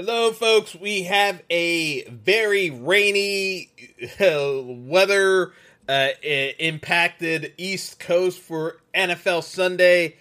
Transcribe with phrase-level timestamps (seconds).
[0.00, 0.76] Hello, folks.
[0.76, 3.68] We have a very rainy
[4.20, 5.52] uh, weather
[5.88, 10.14] uh, impacted East Coast for NFL Sunday.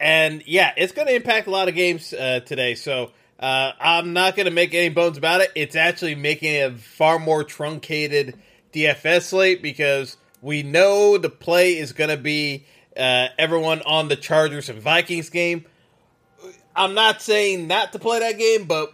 [0.00, 2.74] And yeah, it's going to impact a lot of games uh, today.
[2.74, 5.52] So uh, I'm not going to make any bones about it.
[5.54, 8.36] It's actually making a far more truncated
[8.72, 12.64] DFS slate because we know the play is going to be
[12.96, 15.64] uh, everyone on the Chargers and Vikings game.
[16.74, 18.92] I'm not saying not to play that game, but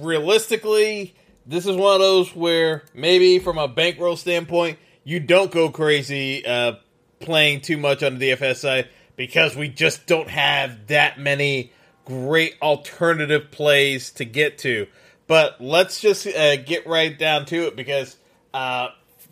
[0.00, 1.14] realistically,
[1.46, 6.44] this is one of those where maybe from a bankroll standpoint, you don't go crazy
[6.46, 6.74] uh,
[7.20, 11.72] playing too much on the DFS side because we just don't have that many
[12.04, 14.86] great alternative plays to get to.
[15.26, 18.16] But let's just uh, get right down to it because,
[18.52, 18.88] uh,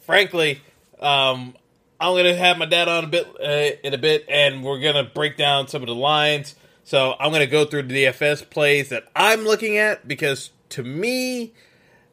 [0.07, 0.61] frankly,
[1.01, 1.55] um,
[2.01, 4.81] I'm going to have my dad on a bit uh, in a bit, and we're
[4.81, 6.55] going to break down some of the lines.
[6.85, 10.83] So I'm going to go through the DFS plays that I'm looking at because to
[10.83, 11.53] me,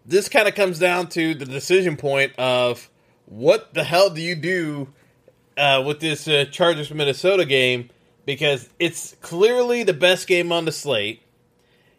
[0.06, 2.90] this kind of comes down to the decision point of
[3.26, 4.90] what the hell do you do
[5.58, 7.90] uh, with this uh, Chargers Minnesota game
[8.26, 11.22] because it's clearly the best game on the slate.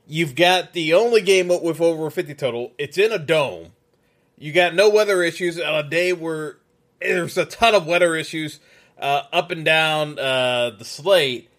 [0.06, 2.72] You've got the only game with over 50 total.
[2.78, 3.72] It's in a dome.
[4.38, 6.56] You got no weather issues on a day where
[7.00, 8.58] there's a ton of weather issues
[8.98, 11.49] uh, up and down uh, the slate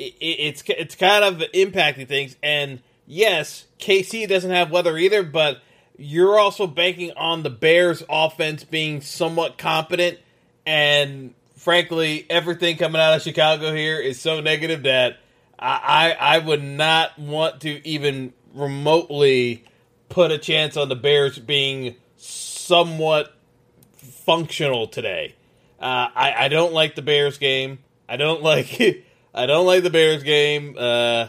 [0.00, 2.36] it, it's it's kind of impacting things.
[2.42, 5.60] And yes, KC doesn't have weather either, but
[5.96, 10.18] you're also banking on the Bears' offense being somewhat competent.
[10.64, 15.18] And frankly, everything coming out of Chicago here is so negative that
[15.58, 19.64] I I, would not want to even remotely
[20.08, 23.34] put a chance on the Bears being somewhat
[23.96, 25.34] functional today.
[25.78, 27.78] Uh, I, I don't like the Bears game.
[28.08, 29.04] I don't like
[29.34, 31.28] I don't like the Bears game, uh,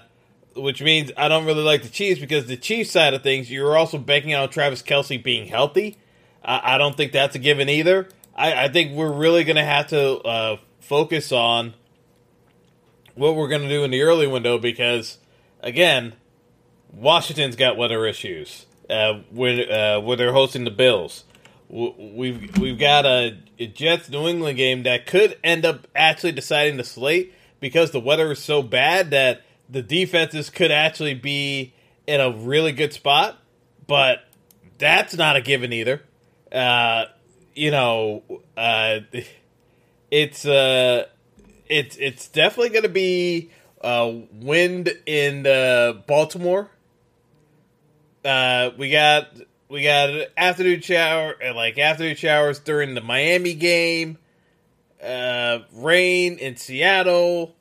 [0.55, 3.77] which means I don't really like the Chiefs because the Chiefs side of things, you're
[3.77, 5.97] also banking on Travis Kelce being healthy.
[6.43, 8.09] I, I don't think that's a given either.
[8.35, 11.73] I, I think we're really going to have to uh, focus on
[13.15, 15.17] what we're going to do in the early window because,
[15.61, 16.13] again,
[16.91, 21.23] Washington's got weather issues uh, when uh, where they're hosting the Bills.
[21.69, 26.75] We've we've got a, a Jets New England game that could end up actually deciding
[26.77, 31.73] the slate because the weather is so bad that the defenses could actually be
[32.05, 33.39] in a really good spot,
[33.87, 34.25] but
[34.77, 36.01] that's not a given either.
[36.51, 37.05] Uh,
[37.55, 38.23] you know,
[38.57, 38.99] uh,
[40.09, 41.05] it's uh,
[41.67, 43.51] it's it's definitely going to be
[43.81, 46.69] uh, wind in uh, Baltimore.
[48.25, 49.27] Uh, we got
[49.69, 54.17] we got afternoon shower like afternoon showers during the Miami game
[55.03, 57.55] uh, rain in Seattle.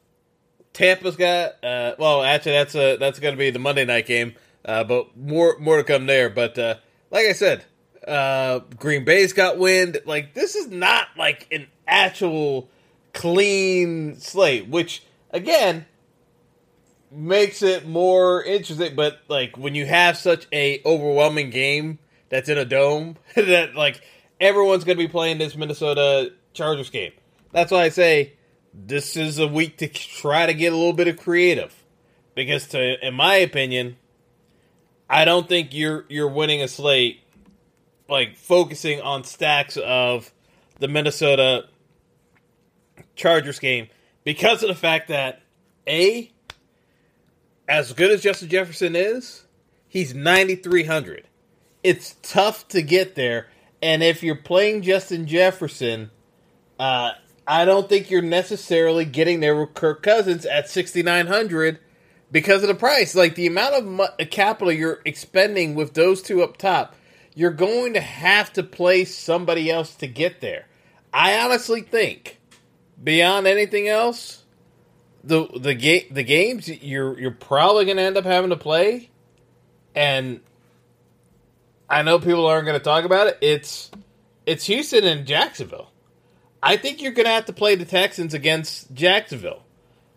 [0.72, 4.34] Tampa's got uh, well, actually, that's a that's going to be the Monday night game,
[4.64, 6.30] uh, but more more to come there.
[6.30, 6.76] But uh,
[7.10, 7.64] like I said,
[8.06, 9.98] uh, Green Bay's got wind.
[10.06, 12.68] Like this is not like an actual
[13.12, 15.86] clean slate, which again
[17.10, 18.94] makes it more interesting.
[18.94, 21.98] But like when you have such a overwhelming game
[22.28, 24.00] that's in a dome, that like
[24.40, 27.12] everyone's going to be playing this Minnesota Chargers game.
[27.52, 28.34] That's why I say
[28.72, 31.74] this is a week to try to get a little bit of creative,
[32.34, 33.96] because to, in my opinion,
[35.08, 37.22] I don't think you're you're winning a slate
[38.08, 40.32] like focusing on stacks of
[40.78, 41.66] the Minnesota
[43.16, 43.88] Chargers game
[44.24, 45.42] because of the fact that
[45.86, 46.30] a
[47.68, 49.44] as good as Justin Jefferson is,
[49.88, 51.26] he's 9300.
[51.82, 53.46] It's tough to get there
[53.82, 56.10] and if you're playing Justin Jefferson,
[56.78, 57.12] uh,
[57.50, 61.80] I don't think you're necessarily getting there with Kirk Cousins at 6,900
[62.30, 63.16] because of the price.
[63.16, 66.94] Like the amount of mu- uh, capital you're expending with those two up top,
[67.34, 70.66] you're going to have to play somebody else to get there.
[71.12, 72.38] I honestly think,
[73.02, 74.44] beyond anything else,
[75.24, 79.10] the the game the games you're you're probably going to end up having to play,
[79.96, 80.38] and
[81.88, 83.38] I know people aren't going to talk about it.
[83.40, 83.90] It's
[84.46, 85.89] it's Houston and Jacksonville.
[86.62, 89.62] I think you're going to have to play the Texans against Jacksonville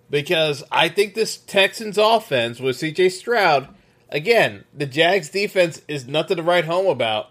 [0.09, 3.69] because I think this Texans offense with CJ Stroud,
[4.09, 7.29] again, the Jags defense is nothing to write home about.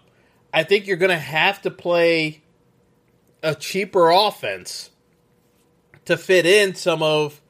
[0.52, 2.42] I think you're going to have to play
[3.42, 4.90] a cheaper offense
[6.06, 7.40] to fit in some of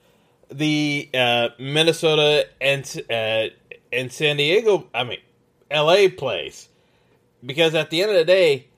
[0.50, 3.46] the uh, Minnesota and uh,
[3.92, 5.18] and San Diego, I mean,
[5.70, 6.68] LA plays.
[7.44, 8.68] Because at the end of the day,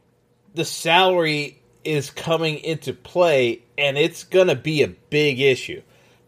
[0.54, 5.82] the salary is coming into play and it's going to be a big issue.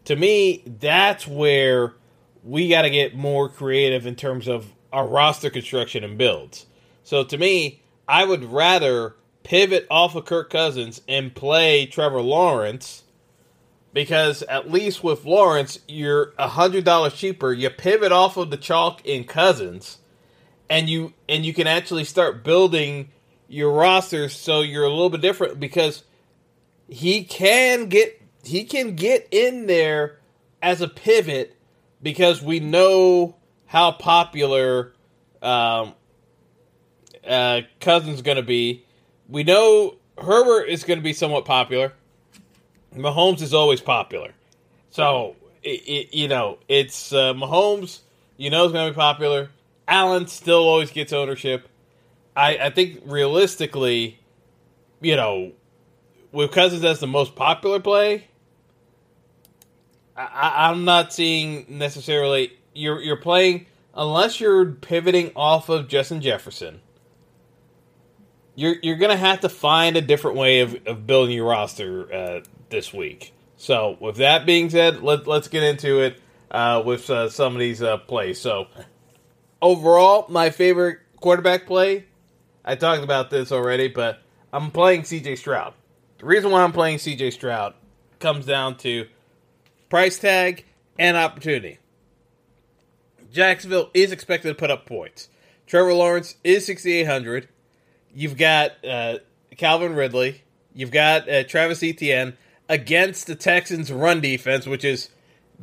[0.05, 1.93] To me, that's where
[2.43, 6.65] we got to get more creative in terms of our roster construction and builds.
[7.03, 13.03] So to me, I would rather pivot off of Kirk Cousins and play Trevor Lawrence
[13.93, 17.51] because at least with Lawrence, you're a hundred dollars cheaper.
[17.51, 19.97] You pivot off of the chalk in Cousins,
[20.69, 23.09] and you and you can actually start building
[23.47, 26.03] your roster so you're a little bit different because
[26.89, 30.17] he can get he can get in there
[30.61, 31.55] as a pivot
[32.01, 33.35] because we know
[33.65, 34.93] how popular
[35.41, 35.93] um,
[37.27, 38.85] uh, Cousins going to be.
[39.27, 41.93] We know Herbert is going to be somewhat popular.
[42.95, 44.31] Mahomes is always popular,
[44.89, 47.99] so it, it, you know it's uh, Mahomes.
[48.37, 49.49] You know is going to be popular.
[49.87, 51.67] Allen still always gets ownership.
[52.37, 54.19] I, I think realistically,
[55.01, 55.53] you know,
[56.31, 58.27] with Cousins as the most popular play,
[60.15, 66.81] I, I'm not seeing necessarily you're you're playing unless you're pivoting off of Justin Jefferson.
[68.53, 72.41] You're you're gonna have to find a different way of, of building your roster uh,
[72.69, 73.33] this week.
[73.57, 77.59] So with that being said, let let's get into it uh, with uh, some of
[77.59, 78.39] these uh, plays.
[78.39, 78.67] So
[79.59, 82.05] overall, my favorite quarterback play
[82.67, 84.21] I talked about this already, but
[84.51, 85.73] I'm playing CJ Stroud.
[86.17, 87.73] The reason why I'm playing CJ Stroud
[88.19, 89.07] comes down to
[89.89, 90.65] price tag
[90.99, 91.79] and opportunity.
[93.31, 95.29] Jacksonville is expected to put up points.
[95.65, 97.47] Trevor Lawrence is 6,800.
[98.13, 99.19] You've got uh,
[99.55, 100.43] Calvin Ridley.
[100.73, 102.35] You've got uh, Travis Etienne
[102.67, 105.09] against the Texans' run defense, which has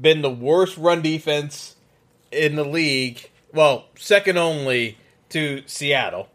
[0.01, 1.77] been the worst run defense
[2.33, 3.29] in the league.
[3.53, 4.97] Well, second only
[5.29, 6.31] to Seattle.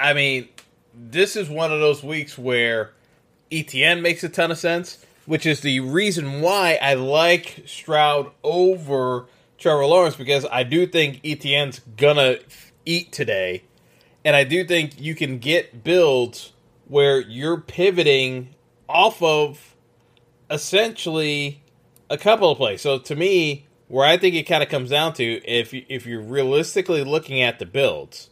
[0.00, 0.48] I mean,
[0.94, 2.92] this is one of those weeks where
[3.52, 9.26] Etienne makes a ton of sense, which is the reason why I like Stroud over
[9.58, 12.38] Trevor Lawrence because I do think Etienne's gonna
[12.86, 13.62] eat today,
[14.24, 16.52] and I do think you can get builds
[16.88, 18.54] where you're pivoting
[18.88, 19.76] off of
[20.50, 21.62] essentially
[22.08, 22.80] a couple of plays.
[22.80, 26.06] So to me, where I think it kind of comes down to if you, if
[26.06, 28.30] you're realistically looking at the builds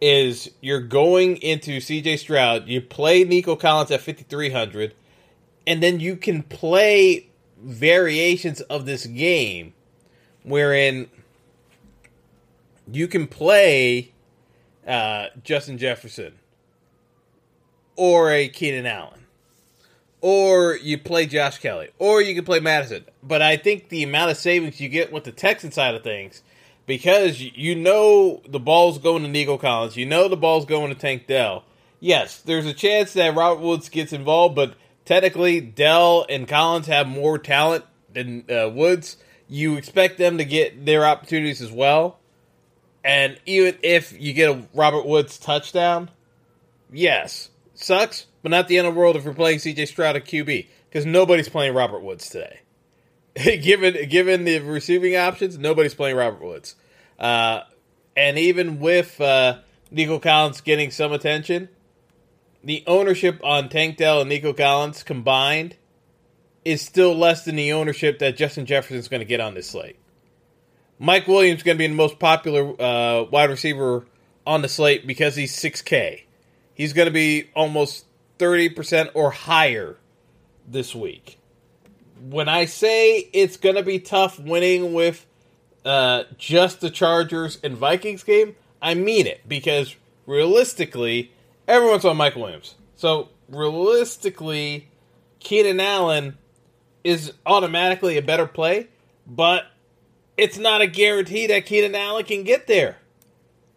[0.00, 4.94] is you're going into CJ Stroud, you play Nico Collins at 5300
[5.66, 7.28] and then you can play
[7.60, 9.74] variations of this game
[10.42, 11.08] wherein
[12.90, 14.12] you can play
[14.86, 16.38] uh, Justin Jefferson
[17.96, 19.18] or a Keenan Allen
[20.20, 23.04] or you play Josh Kelley, or you can play Madison.
[23.22, 26.42] But I think the amount of savings you get with the Texan side of things
[26.88, 30.98] because you know the ball's going to Nico Collins, you know the ball's going to
[30.98, 31.62] Tank Dell.
[32.00, 37.06] Yes, there's a chance that Robert Woods gets involved, but technically Dell and Collins have
[37.06, 39.18] more talent than uh, Woods.
[39.48, 42.18] You expect them to get their opportunities as well.
[43.04, 46.10] And even if you get a Robert Woods touchdown,
[46.90, 50.24] yes, sucks, but not the end of the world if you're playing CJ Stroud at
[50.24, 52.60] QB because nobody's playing Robert Woods today.
[53.62, 56.74] given given the receiving options, nobody's playing Robert Woods.
[57.18, 57.60] Uh,
[58.16, 59.58] and even with uh,
[59.90, 61.68] Nico Collins getting some attention,
[62.64, 65.76] the ownership on Tank Dell and Nico Collins combined
[66.64, 69.70] is still less than the ownership that Justin Jefferson is going to get on this
[69.70, 69.98] slate.
[70.98, 74.04] Mike Williams is going to be the most popular uh, wide receiver
[74.46, 76.24] on the slate because he's 6K.
[76.74, 78.06] He's going to be almost
[78.38, 79.96] 30% or higher
[80.66, 81.37] this week
[82.20, 85.26] when I say it's going to be tough winning with
[85.84, 89.96] uh, just the Chargers and Vikings game, I mean it because
[90.26, 91.32] realistically,
[91.66, 92.74] everyone's on Mike Williams.
[92.96, 94.88] So realistically,
[95.40, 96.36] Keenan Allen
[97.04, 98.88] is automatically a better play,
[99.26, 99.66] but
[100.36, 102.98] it's not a guarantee that Keenan Allen can get there.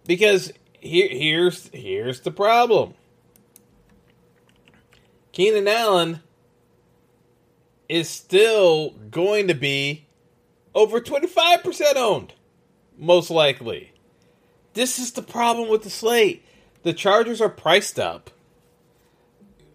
[0.06, 2.96] Because here, here's here's the problem.
[5.32, 6.22] Keenan Allen
[7.92, 10.06] is still going to be
[10.74, 12.34] over 25% owned,
[12.98, 13.92] most likely.
[14.76, 16.46] This is the problem with the slate.
[16.84, 18.30] The Chargers are priced up.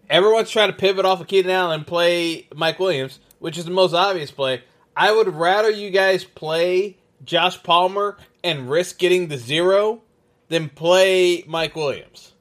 [0.09, 3.71] Everyone's trying to pivot off of Keenan Allen and play Mike Williams, which is the
[3.71, 4.63] most obvious play.
[4.95, 10.01] I would rather you guys play Josh Palmer and risk getting the zero
[10.47, 12.33] than play Mike Williams.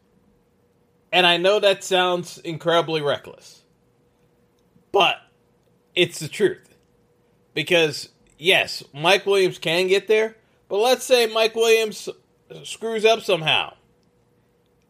[1.13, 3.63] And I know that sounds incredibly reckless,
[4.91, 5.19] but
[5.97, 6.75] it's the truth.
[7.55, 10.37] Because, yes, Mike Williams can get there,
[10.69, 12.09] but let's say Mike Williams
[12.63, 13.75] screws up somehow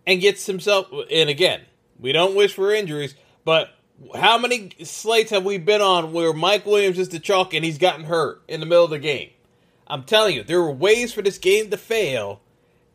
[0.07, 1.63] and gets himself, and again,
[1.99, 3.71] we don't wish for injuries, but
[4.15, 7.79] how many slates have we been on where Mike Williams is the chalk and he's
[7.79, 9.31] gotten hurt in the middle of the game?
[9.87, 12.41] I'm telling you, there are ways for this game to fail,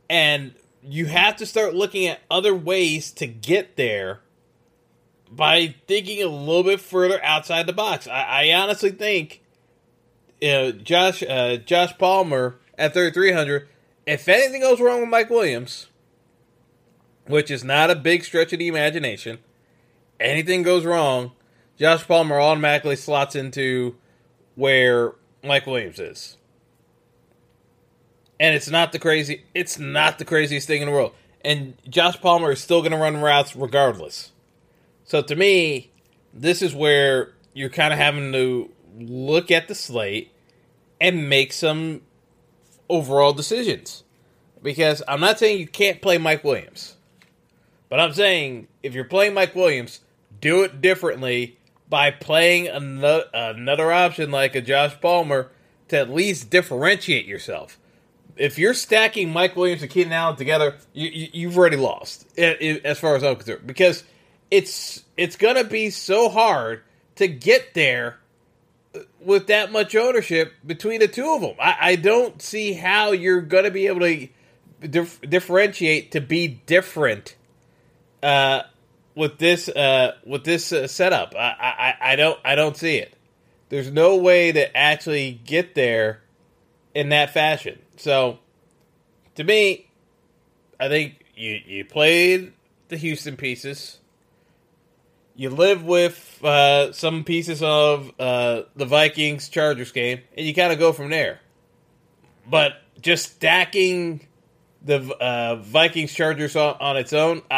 [0.10, 0.54] and
[0.84, 4.20] you have to start looking at other ways to get there
[5.32, 8.08] by thinking a little bit further outside the box.
[8.08, 9.42] I, I honestly think
[10.44, 13.68] uh, Josh uh, Josh Palmer at 3,300.
[14.06, 15.88] If anything goes wrong with Mike Williams,
[17.28, 19.40] which is not a big stretch of the imagination,
[20.20, 21.32] anything goes wrong,
[21.78, 23.96] Josh Palmer automatically slots into
[24.56, 26.38] where Mike Williams is.
[28.40, 31.14] And it's not the crazy it's not the craziest thing in the world.
[31.44, 34.32] And Josh Palmer is still to run routes regardless.
[35.12, 35.92] So to me,
[36.34, 40.32] this is where you're kind of having to look at the slate
[41.02, 42.04] and make some
[42.88, 44.06] overall decisions.
[44.64, 46.96] Because I'm not saying you can't play Mike Williams.
[47.90, 50.00] But I'm saying if you're playing Mike Williams,
[50.40, 51.58] do it differently
[51.90, 55.52] by playing another, option like a Josh Palmer
[55.90, 57.78] to at least differentiate yourself.
[58.38, 63.18] If you're stacking Mike Williams and Keenan Allen together, you, have already lost as far
[63.18, 64.06] as I'm concerned because
[64.52, 66.84] it's it's gonna be so hard
[67.16, 68.18] to get there
[69.22, 71.56] with that much ownership between the two of them.
[71.60, 74.28] I, I don't see how you're gonna be able to
[74.82, 77.36] dif- differentiate to be different
[78.22, 78.64] uh,
[79.16, 81.34] with this uh, with this uh, setup.
[81.36, 83.16] I, I I don't I don't see it.
[83.70, 86.22] There's no way to actually get there
[86.94, 87.80] in that fashion.
[87.96, 88.40] So,
[89.36, 89.88] to me,
[90.78, 92.52] I think you you played
[92.90, 94.01] the Houston pieces
[95.42, 100.72] you live with uh, some pieces of uh, the Vikings Chargers game, and you kind
[100.72, 101.40] of go from there.
[102.48, 104.28] But just stacking
[104.84, 107.56] the uh, Vikings Chargers on, on, its own, I,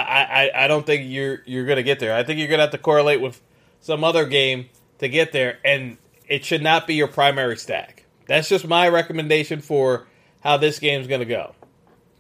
[0.56, 2.16] I I don't think you're you're gonna get there.
[2.16, 3.42] I think you're gonna have to correlate with
[3.82, 8.06] some other game to get there, and it should not be your primary stack.
[8.28, 10.08] That's just my recommendation for
[10.40, 11.54] how this game's gonna go.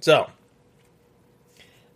[0.01, 0.29] So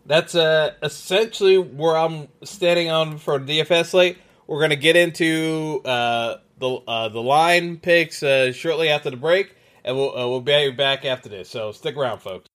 [0.07, 4.17] that's uh, essentially where I'm standing on for DFS slate.
[4.47, 9.17] We're going to get into uh, the uh, the line picks uh, shortly after the
[9.17, 11.49] break, and we'll uh, we'll be back after this.
[11.49, 12.47] So stick around, folks.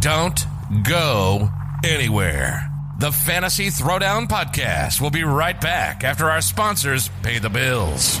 [0.00, 0.40] Don't
[0.84, 1.50] go
[1.84, 2.66] anywhere.
[3.00, 8.20] The Fantasy Throwdown Podcast will be right back after our sponsors pay the bills.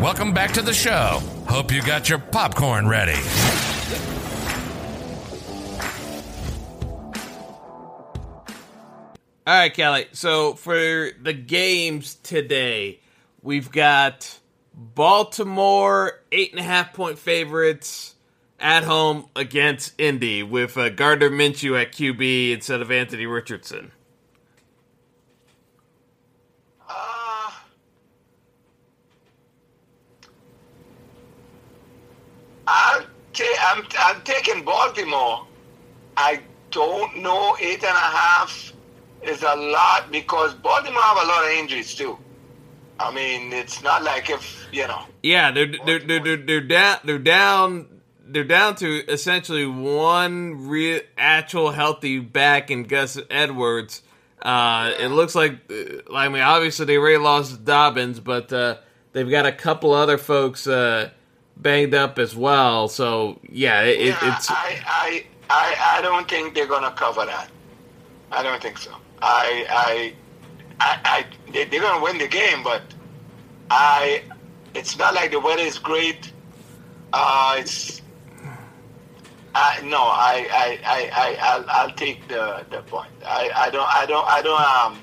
[0.00, 1.20] Welcome back to the show.
[1.46, 3.20] Hope you got your popcorn ready.
[9.46, 10.06] All right, Kelly.
[10.12, 13.00] So for the games today,
[13.42, 14.38] we've got
[14.72, 18.14] Baltimore eight and a half point favorites
[18.58, 23.92] at home against Indy with uh, Gardner Minshew at QB instead of Anthony Richardson.
[32.70, 35.46] I'll t- I'm, I'm taking Baltimore.
[36.16, 38.72] I don't know eight and a half
[39.22, 42.16] is a lot because Baltimore have a lot of injuries too.
[43.00, 45.02] I mean, it's not like if you know.
[45.22, 51.00] Yeah, they're they're they're, they're, they're down they're down they're down to essentially one real
[51.18, 54.02] actual healthy back in Gus Edwards.
[54.40, 58.76] Uh, it looks like, uh, I mean, obviously they already lost Dobbins, but uh,
[59.12, 61.10] they've got a couple other folks uh,
[61.62, 62.88] banged up as well.
[62.88, 64.50] So yeah, it, yeah, it's.
[64.50, 67.50] I, I, I, I don't think they're gonna cover that.
[68.32, 68.92] I don't think so.
[69.20, 70.14] I, I,
[70.80, 72.82] I, I they, they're gonna win the game, but
[73.70, 74.22] I,
[74.74, 76.32] it's not like the weather is great.
[77.12, 78.00] Uh, it's.
[79.52, 83.10] Uh, no, I, I, I, I, I'll, I'll take the, the point.
[83.26, 85.00] I, I don't, I don't, I don't, um,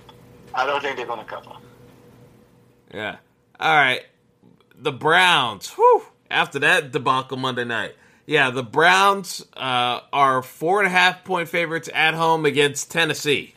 [0.53, 1.51] I don't think they're gonna cover.
[2.93, 3.17] Yeah.
[3.59, 4.05] All right.
[4.73, 5.69] The Browns.
[5.71, 6.03] Whew.
[6.29, 7.95] After that debacle Monday night.
[8.25, 13.55] Yeah, the Browns uh, are four and a half point favorites at home against Tennessee.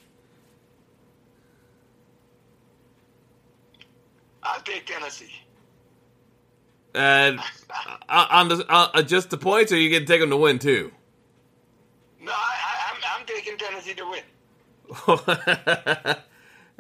[4.42, 5.32] I'll take Tennessee.
[6.94, 7.40] And
[8.08, 10.92] uh, on the uh, just the points, or you can take them to win too.
[12.20, 14.22] No, I, I, I'm, I'm taking Tennessee to win.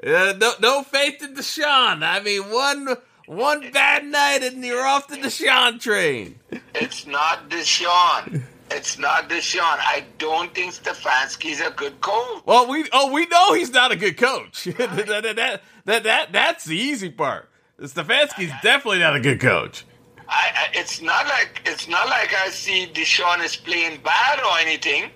[0.02, 2.02] yeah, no, no faith in Deshaun.
[2.02, 2.96] I mean, one
[3.30, 6.40] one bad night and you're off the Deshaun train.
[6.74, 8.42] It's not Deshaun.
[8.72, 9.60] It's not Deshaun.
[9.62, 12.42] I don't think Stefanski's a good coach.
[12.44, 14.64] Well, we oh we know he's not a good coach.
[14.78, 17.48] that, that, that, that, that that's the easy part.
[17.80, 19.84] Stefanski's definitely not a good coach.
[20.28, 24.58] I, I, it's not like it's not like I see Deshaun is playing bad or
[24.58, 25.10] anything,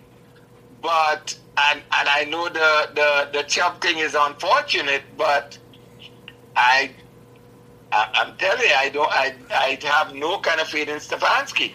[0.80, 5.59] but and and I know the the the Chubb thing is unfortunate, but
[6.56, 6.92] I,
[7.95, 11.73] I I'm telling you, I don't I I have no kind of faith in Stefanski,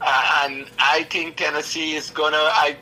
[0.00, 2.76] uh, and I think Tennessee is gonna I.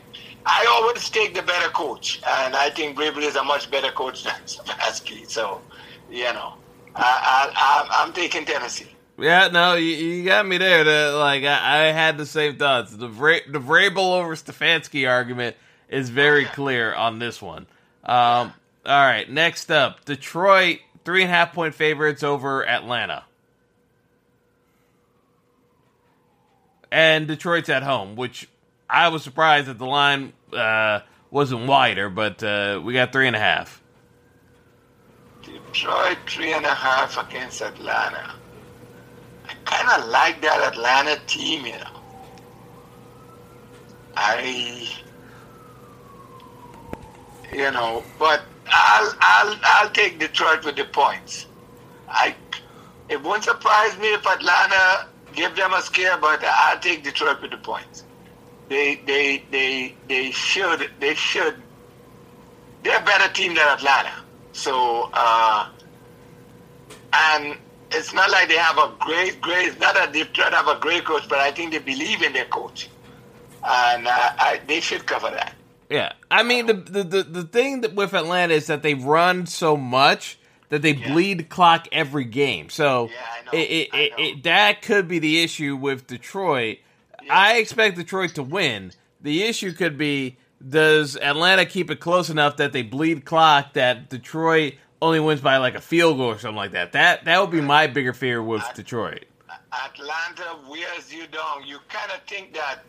[0.47, 4.25] I always take the better coach, and I think Vrabel is a much better coach
[4.25, 5.27] than Stefanski.
[5.27, 5.59] So,
[6.07, 6.53] you know,
[6.95, 8.95] I, I, I'm taking Tennessee.
[9.17, 10.83] Yeah, no, you, you got me there.
[10.83, 12.95] The, like I, I, had the same thoughts.
[12.95, 15.55] The Vra- the Vrabel over Stefanski argument
[15.89, 17.65] is very clear on this one.
[18.03, 18.53] Um,
[18.85, 23.23] all right, next up, Detroit three and a half point favorites over Atlanta,
[26.91, 28.49] and Detroit's at home, which
[28.89, 30.99] I was surprised that the line uh,
[31.31, 33.81] wasn't wider, but uh, we got three and a half.
[35.43, 38.33] Detroit three and a half against Atlanta.
[39.47, 42.01] I kind of like that Atlanta team, you know.
[44.17, 44.89] I,
[47.53, 51.47] you know, but I'll I'll I'll take Detroit with the points.
[52.07, 52.35] I
[53.09, 57.51] it won't surprise me if Atlanta give them a scare, but I'll take Detroit with
[57.51, 58.03] the points.
[58.69, 61.55] They they they they should they should
[62.83, 64.13] they're a better team than Atlanta.
[64.53, 65.69] So uh,
[67.13, 67.57] and
[67.91, 69.79] it's not like they have a great, great.
[69.79, 72.89] Not that to have a great coach, but I think they believe in their coach,
[73.63, 75.54] and uh, I, they should cover that.
[75.89, 79.45] Yeah, I mean the, the the the thing that with Atlanta is that they run
[79.45, 81.11] so much that they Yeah.
[81.13, 82.69] bleed clock every game.
[82.69, 83.55] So Yeah, I.
[83.55, 86.77] It, it, I it, that could be the issue with Detroit.
[87.29, 88.91] I expect Detroit to win.
[89.21, 94.09] The issue could be does Atlanta keep it close enough that they bleed clock that
[94.09, 96.93] Detroit only wins by like a field goal or something like that.
[96.93, 99.25] That that would be my bigger fear with Detroit.
[99.83, 101.65] Atlanta wears you down.
[101.65, 102.79] You kind of think that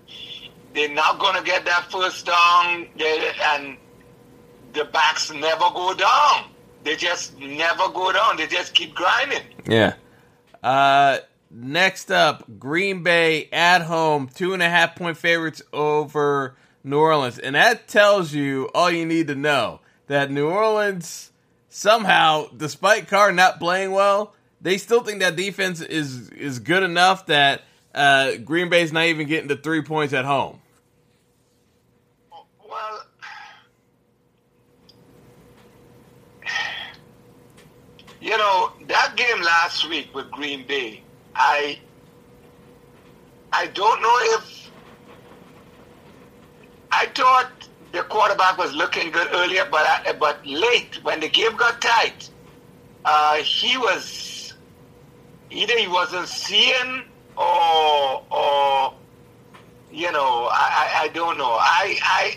[0.75, 3.77] they're not going to get that first down, and
[4.72, 6.51] the backs never go down.
[6.85, 8.37] They just never go down.
[8.37, 9.42] They just keep grinding.
[9.68, 9.94] Yeah.
[10.62, 11.18] Uh,
[11.51, 17.38] next up, Green Bay at home, two and a half point favorites over New Orleans,
[17.38, 21.33] and that tells you all you need to know that New Orleans
[21.68, 24.35] somehow, despite Carr not playing well,
[24.66, 27.62] they still think that defense is is good enough that
[27.94, 30.59] uh, Green Bay's not even getting to three points at home.
[32.68, 33.05] Well,
[38.20, 41.00] you know that game last week with Green Bay,
[41.37, 41.79] I
[43.52, 44.68] I don't know if
[46.90, 47.52] I thought
[47.92, 52.31] the quarterback was looking good earlier, but I, but late when the game got tight,
[53.05, 54.37] uh, he was
[55.51, 57.03] either he wasn't seeing
[57.37, 58.95] or or
[59.91, 61.53] you know, I, I, I don't know.
[61.53, 62.37] I I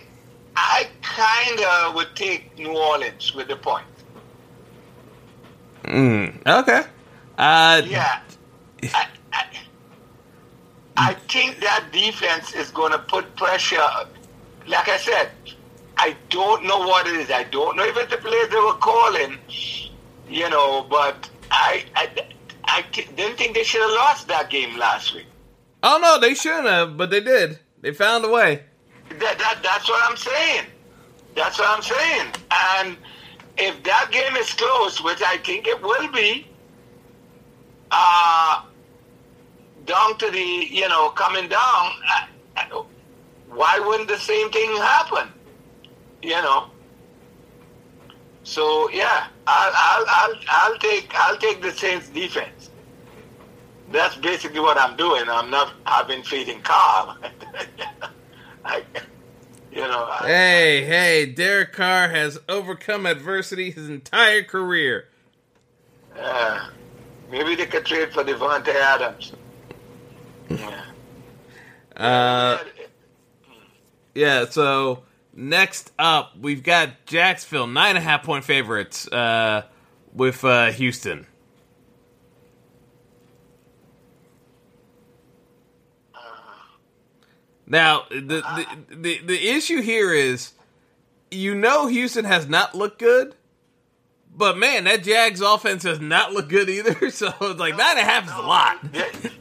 [0.56, 3.86] I kind of would take New Orleans with the point.
[5.86, 6.84] Mm, okay.
[7.38, 8.22] Uh, Yeah.
[8.94, 9.46] I, I,
[10.98, 13.82] I think that defense is going to put pressure.
[14.68, 15.32] Like I said,
[15.98, 17.32] I don't know what it is.
[17.32, 19.38] I don't know if it's the players they were calling,
[20.28, 22.10] you know, but I, I,
[22.72, 25.26] I didn't think they should have lost that game last week.
[25.82, 27.60] Oh no, they shouldn't have, but they did.
[27.82, 28.64] They found a way.
[29.10, 30.66] That, that that's what I'm saying.
[31.36, 32.28] That's what I'm saying.
[32.52, 32.98] And
[33.58, 36.48] if that game is close, which I think it will be,
[37.92, 38.64] uh,
[39.86, 41.92] down to the you know coming down,
[43.50, 45.30] why wouldn't the same thing happen?
[46.22, 46.70] You know.
[48.50, 52.72] So yeah, I'll I'll I'll, I'll take I'll take the Saints defense.
[53.92, 55.26] That's basically what I'm doing.
[55.30, 57.16] I'm not having faith in Carr.
[58.66, 58.84] I,
[59.72, 60.08] you know.
[60.10, 65.06] I, Hey, hey, Derek Carr has overcome adversity his entire career.
[66.20, 66.70] uh,
[67.30, 69.32] maybe they could trade for Davante Adams.
[70.50, 70.86] Yeah.
[71.98, 72.58] Uh,
[74.16, 74.46] yeah.
[74.46, 75.04] So
[75.40, 79.64] next up, we've got Jacksonville nine and a half point favorites uh,
[80.14, 81.26] with uh, Houston.
[87.66, 90.54] Now the, the the the issue here is,
[91.30, 93.36] you know, Houston has not looked good,
[94.36, 96.96] but man, that Jags offense has not looked good either.
[97.12, 98.80] So it's like nine and a half is a lot.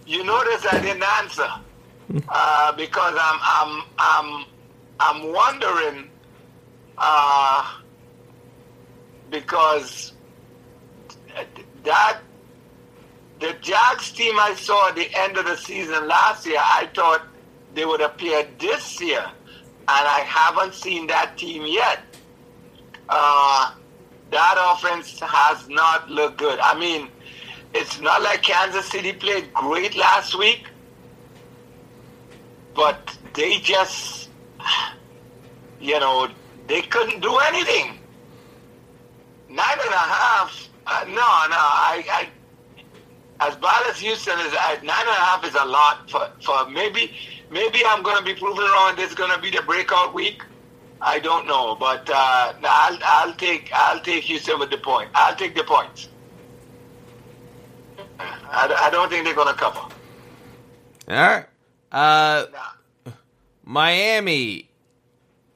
[0.06, 1.48] You notice I didn't answer
[2.28, 4.44] uh, because I'm I'm I'm
[5.00, 6.10] I'm wondering
[6.96, 7.78] uh,
[9.30, 10.12] because
[11.84, 12.18] that
[13.40, 17.22] the Jags team I saw at the end of the season last year, I thought
[17.74, 19.32] they would appear this year, and
[19.88, 22.00] I haven't seen that team yet.
[23.08, 23.72] Uh,
[24.30, 26.58] that offense has not looked good.
[26.58, 27.08] I mean,
[27.74, 30.66] it's not like Kansas City played great last week,
[32.74, 34.27] but they just,
[35.80, 36.28] you know,
[36.66, 37.98] they couldn't do anything.
[39.48, 40.68] Nine and a half.
[40.86, 41.22] Uh, no, no.
[41.22, 42.28] I, I,
[43.48, 46.68] as bad as Houston is, uh, nine and a half is a lot for, for
[46.70, 47.12] maybe.
[47.50, 48.94] Maybe I'm going to be proven wrong.
[48.96, 50.42] This is going to be the breakout week.
[51.00, 55.08] I don't know, but uh, I'll, I'll take I'll take Houston with the point.
[55.14, 56.08] I'll take the points.
[58.18, 59.78] I, I don't think they're going to cover.
[59.78, 59.94] All
[61.08, 61.46] right.
[61.92, 62.58] Uh, Nah.
[63.68, 64.70] Miami.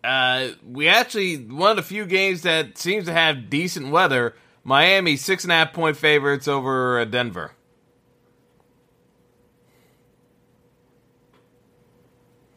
[0.04, 4.34] Uh, we actually one of the few games that seems to have decent weather.
[4.64, 7.52] Miami six and a half point favorites over uh, Denver.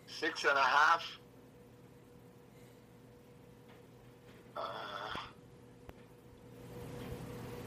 [0.08, 1.06] Six and a half.
[4.58, 4.62] Uh,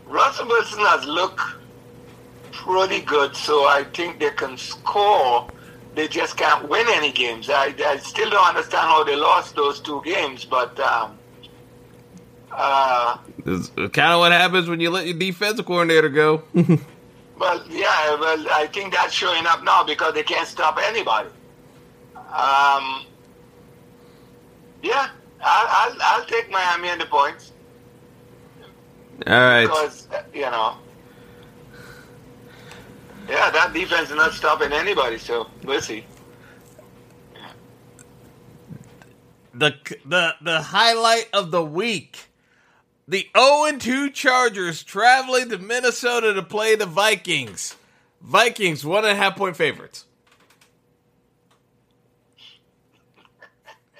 [0.04, 1.40] Russell Wilson has looked
[2.52, 5.48] pretty good, so I think they can score.
[5.98, 7.50] They just can't win any games.
[7.50, 11.18] I, I still don't understand how they lost those two games, but um,
[12.52, 16.44] uh, It's kind of what happens when you let your defensive coordinator go.
[17.36, 21.28] Well, yeah, well, I think that's showing up now because they can't stop anybody.
[22.16, 23.06] Um,
[24.82, 25.08] yeah,
[25.40, 27.52] I'll, I'll, I'll take Miami and the points
[29.24, 29.66] All right.
[29.66, 30.78] because, uh, you know,
[33.28, 36.04] yeah, that defense is not stopping anybody, so we'll see.
[39.58, 42.26] the the the highlight of the week.
[43.06, 47.76] The 0 2 Chargers traveling to Minnesota to play the Vikings.
[48.20, 50.04] Vikings one and a half point favorites.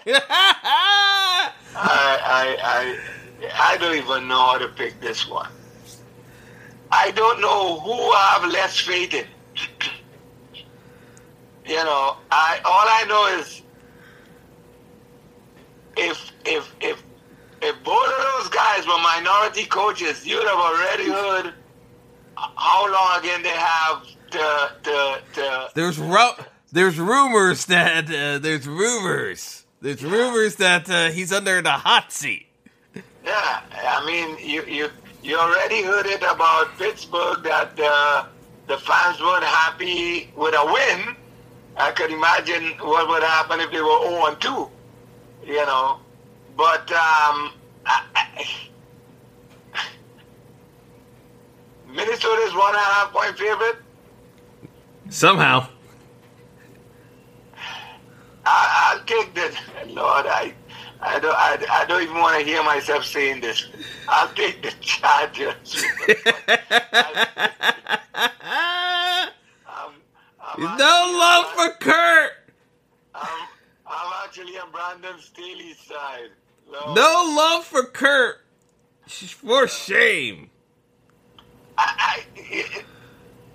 [0.06, 2.98] I, I, I,
[3.54, 5.50] I don't even know how to pick this one.
[6.90, 9.26] I don't know who I have less faith in.
[11.66, 13.62] you know, I all I know is
[15.96, 17.02] if if if
[17.60, 21.54] if both of those guys were minority coaches, you'd have already heard
[22.36, 28.66] how long again they have to to to There's ru- there's rumors that uh, there's
[28.66, 29.64] rumors.
[29.80, 32.46] There's rumors that uh, he's under the hot seat.
[33.24, 34.90] Yeah, I mean, you you
[35.22, 38.26] you already heard it about Pittsburgh that uh,
[38.66, 41.16] the fans weren't happy with a win.
[41.76, 44.68] I could imagine what would happen if they were 0 and 2,
[45.46, 46.00] you know.
[46.56, 47.52] But um,
[47.86, 48.46] I, I,
[51.88, 53.76] Minnesota is one and a half point favorite.
[55.08, 55.68] Somehow.
[58.44, 59.52] I, I'll take that.
[59.88, 60.52] Lord, I,
[61.00, 63.66] I don't, I, I don't even want to hear myself saying this.
[64.08, 65.84] I'll take the Chargers.
[69.66, 69.92] I'm,
[70.40, 72.32] I'm no love for Kurt.
[73.14, 73.48] I'm,
[73.86, 76.30] I'm actually on Brandon Staley's side.
[76.70, 78.44] Lord, No love for Kurt.
[79.06, 80.50] For shame.
[81.78, 82.84] I, I,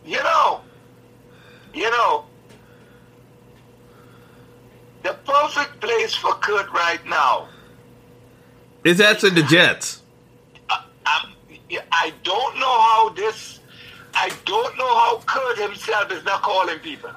[0.06, 0.62] you know,
[1.74, 2.26] you know,
[5.04, 7.48] the perfect place for Kurt right now
[8.84, 10.02] is actually the Jets.
[10.70, 10.82] Uh,
[11.92, 13.60] I don't know how this.
[14.14, 17.10] I don't know how Kurt himself is not calling people.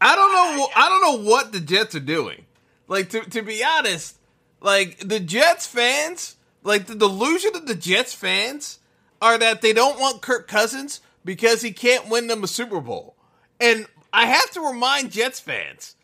[0.00, 0.68] I don't know.
[0.74, 2.44] I don't know what the Jets are doing.
[2.88, 4.16] Like to to be honest,
[4.60, 8.78] like the Jets fans, like the delusion of the Jets fans
[9.20, 13.14] are that they don't want Kirk Cousins because he can't win them a Super Bowl.
[13.60, 15.94] And I have to remind Jets fans,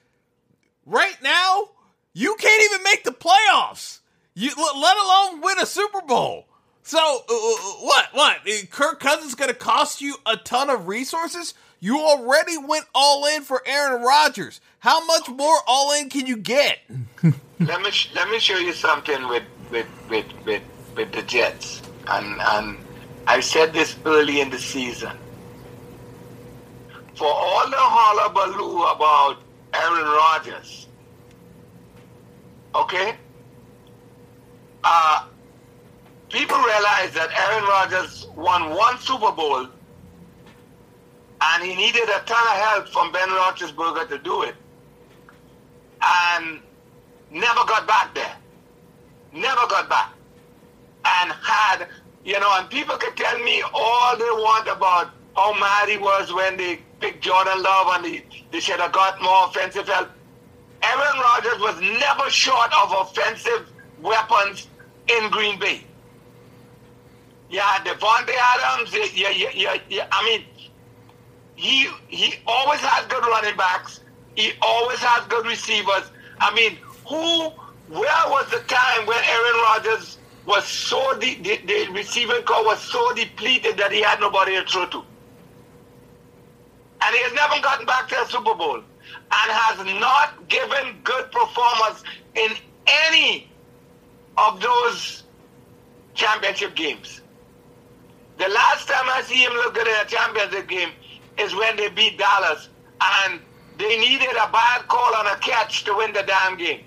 [0.88, 1.70] right now,
[2.12, 4.00] you can't even make the playoffs.
[4.34, 6.46] You let alone win a Super Bowl.
[6.82, 8.06] So uh, uh what?
[8.12, 8.36] What?
[8.70, 11.54] Kirk Cousins going to cost you a ton of resources?
[11.80, 14.60] You already went all in for Aaron Rodgers.
[14.80, 16.78] How much more all in can you get?
[17.60, 20.62] let me sh- let me show you something with with with with,
[20.96, 21.82] with the Jets.
[22.06, 22.78] And and
[23.26, 25.16] I said this early in the season.
[27.14, 29.42] For all the hullabaloo about
[29.74, 30.88] Aaron Rodgers,
[32.74, 33.16] okay,
[34.84, 35.26] uh,
[36.28, 39.68] people realize that Aaron Rodgers won one Super Bowl
[41.40, 44.54] and he needed a ton of help from Ben Roethlisberger to do it.
[46.02, 46.60] And
[47.30, 48.36] never got back there.
[49.32, 50.12] Never got back.
[51.04, 51.88] And had,
[52.24, 56.32] you know, and people could tell me all they want about how mad he was
[56.32, 60.10] when they picked Jordan Love and they, they should have got more offensive help.
[60.82, 64.68] Aaron Rodgers was never short of offensive weapons
[65.08, 65.82] in Green Bay.
[67.50, 70.06] Yeah, Davante Adams, yeah, yeah, yeah, yeah.
[70.12, 70.44] I mean,
[71.56, 74.00] he he always has good running backs.
[74.36, 76.10] He always has good receivers.
[76.40, 77.50] I mean, who?
[77.88, 82.80] Where was the time when Aaron Rodgers was so the, the, the receiving core was
[82.80, 85.02] so depleted that he had nobody to throw to?
[87.00, 88.84] And he has never gotten back to a Super Bowl and
[89.30, 92.02] has not given good performance
[92.34, 92.50] in
[92.86, 93.48] any
[94.36, 95.24] of those
[96.14, 97.20] championship games.
[98.38, 100.90] The last time I see him look good in a championship game
[101.38, 102.68] is when they beat Dallas
[103.00, 103.40] and
[103.78, 106.84] they needed a bad call on a catch to win the damn game.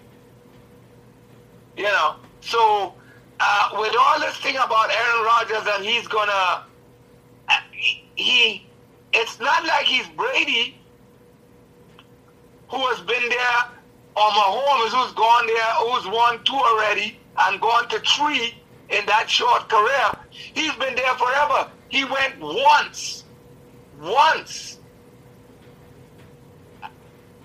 [1.78, 2.94] You know, so
[3.40, 6.66] uh, with all this thing about Aaron Rodgers and he's gonna,
[7.50, 8.68] uh, he, he,
[9.14, 10.78] it's not like he's Brady,
[12.70, 13.64] who has been there,
[14.16, 18.56] or Mahomes, who's gone there, who's won two already and gone to three
[18.90, 20.12] in that short career.
[20.30, 21.70] He's been there forever.
[21.90, 23.22] He went once
[24.02, 24.80] once.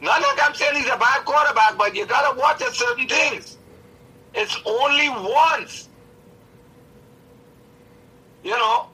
[0.01, 3.59] Not like I'm saying he's a bad quarterback, but you gotta watch at certain things.
[4.35, 5.89] It's only once.
[8.43, 8.89] You know?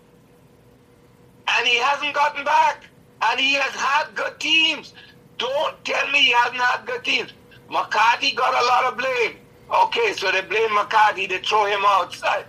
[1.57, 2.85] And he hasn't gotten back.
[3.23, 4.95] And he has had good teams.
[5.39, 7.33] Don't tell me he hasn't had good teams.
[7.71, 9.37] McCarthy got a lot of blame.
[9.85, 12.45] Okay, so they blame McCarthy, they throw him outside.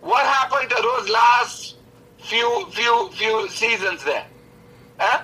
[0.00, 1.76] What happened to those last
[2.18, 4.26] few few few seasons there?
[4.98, 5.22] Huh?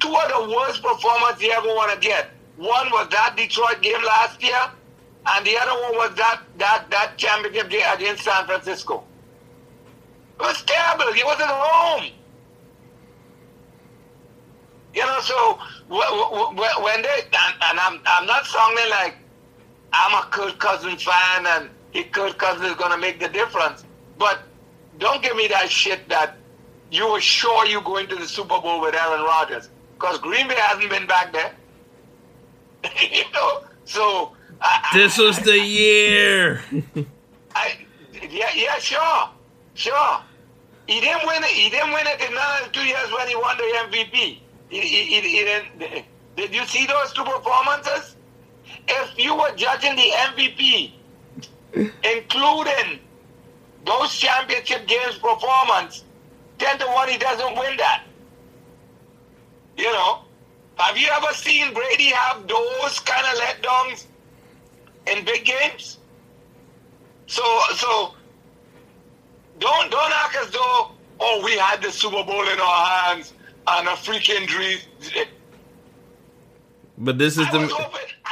[0.00, 2.30] Two of the worst performances you ever want to get.
[2.56, 4.70] One was that Detroit game last year,
[5.26, 9.04] and the other one was that that that championship game against San Francisco.
[10.38, 11.12] It was terrible.
[11.12, 12.10] He wasn't home.
[14.94, 19.16] You know, so when they and, and I'm I'm not sounding like
[19.92, 23.84] I'm a Kirk Cousins fan and he Kirk Cousins is gonna make the difference,
[24.18, 24.40] but
[24.98, 26.36] don't give me that shit that
[26.90, 30.54] you were sure you going to the Super Bowl with Aaron Rodgers because Green Bay
[30.56, 31.52] hasn't been back there.
[33.10, 36.62] you know, so I, this was the year.
[37.56, 37.78] I,
[38.30, 39.28] yeah, yeah, sure,
[39.74, 40.20] sure.
[40.86, 41.50] He didn't win it.
[41.50, 44.38] He didn't win it in the two years when he won the MVP.
[44.68, 46.04] He, he, he, he didn't.
[46.36, 48.16] Did you see those two performances?
[48.88, 50.92] If you were judging the MVP,
[52.02, 53.00] including
[53.86, 56.04] those championship games performance,
[56.58, 58.04] 10 to 1, he doesn't win that.
[59.76, 60.20] You know?
[60.76, 64.06] Have you ever seen Brady have those kind of letdowns
[65.06, 65.98] in big games?
[67.26, 67.42] So,
[67.76, 68.14] so
[69.58, 70.90] don't don't act as though
[71.20, 73.32] oh we had the Super Bowl in our hands
[73.66, 74.78] and a freaking dream.
[76.96, 77.58] But this is the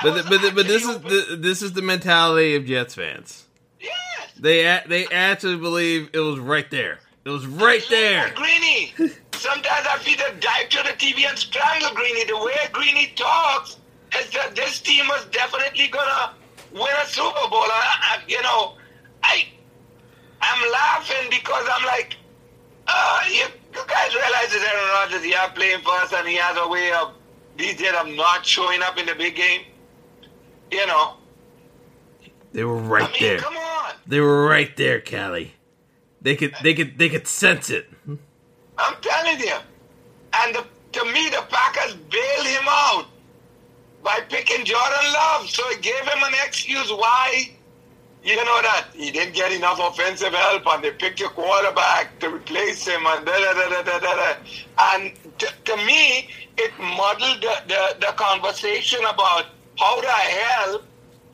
[0.03, 3.47] but, but, but this is the this is the mentality of Jets fans.
[3.81, 3.93] Yes.
[4.39, 6.99] They they actually believe it was right there.
[7.25, 8.33] It was right there.
[8.35, 8.93] Greeny.
[9.35, 12.25] Sometimes I feel to dive to the TV and strangle Greeny.
[12.25, 13.77] The way Greeny talks
[14.19, 16.35] is that this team was definitely gonna
[16.73, 17.61] win a Super Bowl.
[17.61, 18.75] I, I, you know,
[19.23, 19.47] I
[20.43, 22.17] I'm laughing because I'm like,
[22.89, 26.35] uh, you, you guys realize that Aaron Rodgers, he has playing for us and he
[26.35, 27.15] has a way of
[27.57, 29.63] these Jets of not showing up in the big game.
[30.71, 31.15] You know.
[32.53, 33.39] They were right I mean, there.
[33.39, 33.93] come on.
[34.07, 35.55] They were right there, Callie.
[36.21, 37.89] They could they could they could sense it.
[38.79, 39.57] I'm telling you.
[40.35, 43.07] And the, to me, the Packers bailed him out
[44.03, 45.49] by picking Jordan Love.
[45.49, 47.51] So it gave him an excuse why,
[48.25, 52.31] you know, that he didn't get enough offensive help and they picked a quarterback to
[52.31, 54.35] replace him and da da da da da da.
[54.95, 59.47] And to, to me, it muddled the, the, the conversation about
[59.79, 60.83] how the hell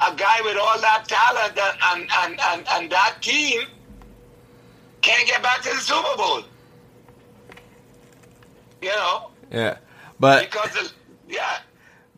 [0.01, 3.67] a guy with all that talent and, and, and, and, and that team
[5.03, 6.43] can't get back to the Super Bowl.
[8.81, 9.79] You know, Yeah,
[10.21, 10.93] but because of,
[11.29, 11.59] yeah.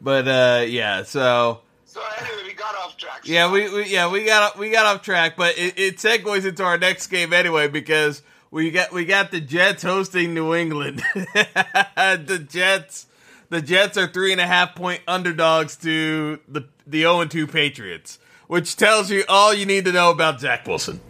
[0.00, 1.02] but uh, yeah.
[1.04, 3.22] So So anyway, we got off track.
[3.24, 6.62] yeah, we, we yeah we got we got off track, but it, it segues into
[6.62, 8.22] our next game anyway because
[8.52, 11.02] we got we got the Jets hosting New England.
[11.14, 13.06] the Jets.
[13.48, 17.48] The Jets are three and a half point underdogs to the the zero and two
[17.48, 21.00] Patriots, which tells you all you need to know about Zach Wilson.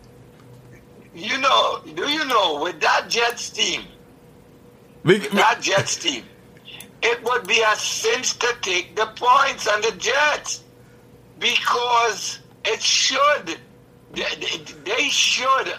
[1.14, 3.82] You know, do you know with that Jets team,
[5.02, 6.24] We- with that Jets team,
[7.02, 10.62] it would be a cinch to take the points on the Jets
[11.40, 13.59] because it should.
[14.12, 15.74] They, should.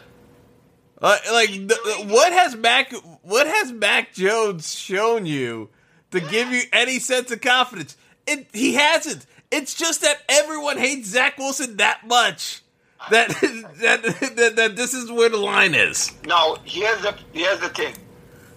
[1.02, 2.94] Uh, like the, what has Mac
[3.24, 5.70] what has Mac Jones shown you
[6.12, 7.98] to give you any sense of confidence?
[8.28, 9.26] It he hasn't.
[9.52, 12.62] It's just that everyone hates Zach Wilson that much
[13.10, 13.30] that
[13.82, 14.04] that,
[14.36, 16.12] that, that this is where the line is.
[16.26, 17.96] Now here's the here's the thing.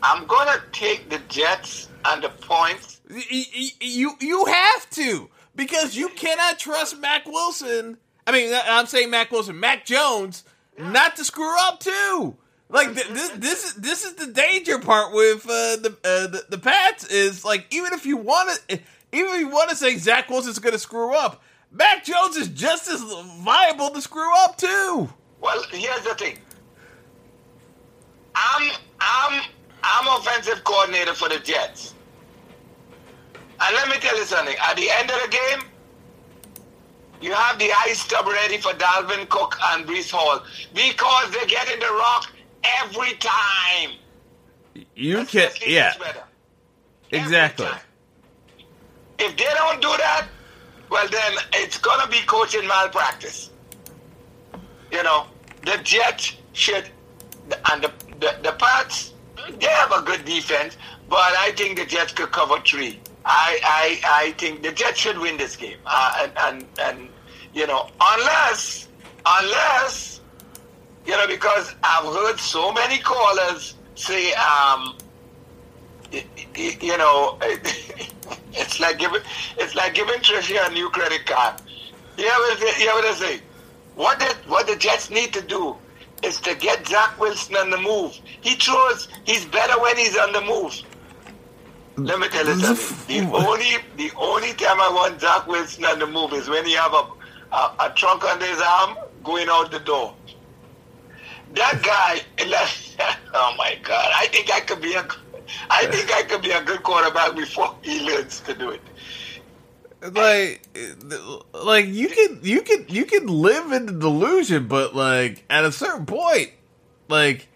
[0.02, 3.00] I'm gonna take the Jets and the points.
[3.10, 7.98] Y- y- You you have to because you cannot trust Mac Wilson.
[8.26, 10.44] I mean, I'm saying Mac Wilson, Mac Jones,
[10.78, 12.36] not to screw up too.
[12.68, 16.44] Like th- this, this is this is the danger part with uh, the, uh, the
[16.48, 18.80] the Pats is like even if you want to
[19.12, 22.48] even if you want to say Zach Wilson's going to screw up, Mac Jones is
[22.48, 23.02] just as
[23.38, 25.08] viable to screw up too.
[25.40, 26.38] Well, here's the thing.
[28.34, 29.42] I'm I'm
[29.82, 31.94] I'm offensive coordinator for the Jets.
[33.60, 34.56] And let me tell you something.
[34.68, 35.68] At the end of the game,
[37.20, 40.42] you have the ice tub ready for Dalvin Cook and Breece Hall
[40.74, 42.30] because they're getting the rock
[42.82, 43.92] every time.
[44.94, 45.94] You can, yeah,
[47.12, 47.66] exactly.
[49.18, 50.26] If they don't do that,
[50.90, 53.50] well then it's gonna be coaching malpractice.
[54.90, 55.26] You know,
[55.64, 56.90] the Jets should,
[57.70, 59.14] and the, the the Pats,
[59.60, 60.76] they have a good defense,
[61.08, 63.00] but I think the Jets could cover three.
[63.24, 67.08] I I, I think the Jets should win this game, uh, and, and and
[67.54, 68.88] you know unless
[69.24, 70.20] unless
[71.06, 74.96] you know because I've heard so many callers say um
[76.56, 77.38] you know,
[78.52, 79.20] it's like giving
[79.58, 81.60] it's like giving Tricia a new credit card.
[82.16, 83.40] You ever you ever say
[83.94, 85.76] what the what the Jets need to do
[86.22, 88.18] is to get Zach Wilson on the move.
[88.40, 89.08] He throws.
[89.24, 90.80] He's better when he's on the move.
[91.96, 93.30] Let me tell you something.
[93.30, 96.72] The only the only time I want Zach Wilson on the move is when he
[96.74, 97.06] have a
[97.52, 100.14] a, a trunk under his arm going out the door.
[101.54, 102.20] That guy,
[103.34, 104.10] oh my God!
[104.16, 105.06] I think I could be a,
[105.70, 108.80] I think I could be a good quarterback before he learns to do it.
[110.12, 110.68] like
[111.54, 115.72] like you can you can you can live in the delusion but like at a
[115.72, 116.50] certain point
[117.08, 117.48] like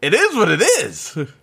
[0.00, 1.18] it is what it is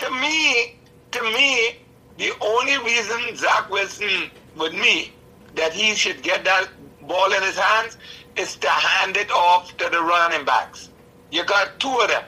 [0.00, 0.76] To, me,
[1.12, 1.76] to me,
[2.18, 5.12] the only reason Zach Wilson, with me,
[5.54, 6.68] that he should get that
[7.02, 7.96] ball in his hands
[8.36, 10.90] is to hand it off to the running backs.
[11.30, 12.24] You got two of them,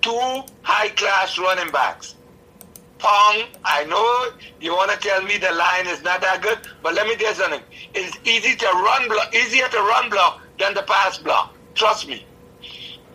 [0.00, 2.14] two high-class running backs.
[2.98, 6.94] Pong, I know you want to tell me the line is not that good, but
[6.94, 7.62] let me tell you something.
[7.94, 11.54] It's easy to run block, easier to run block than the pass block.
[11.74, 12.26] Trust me.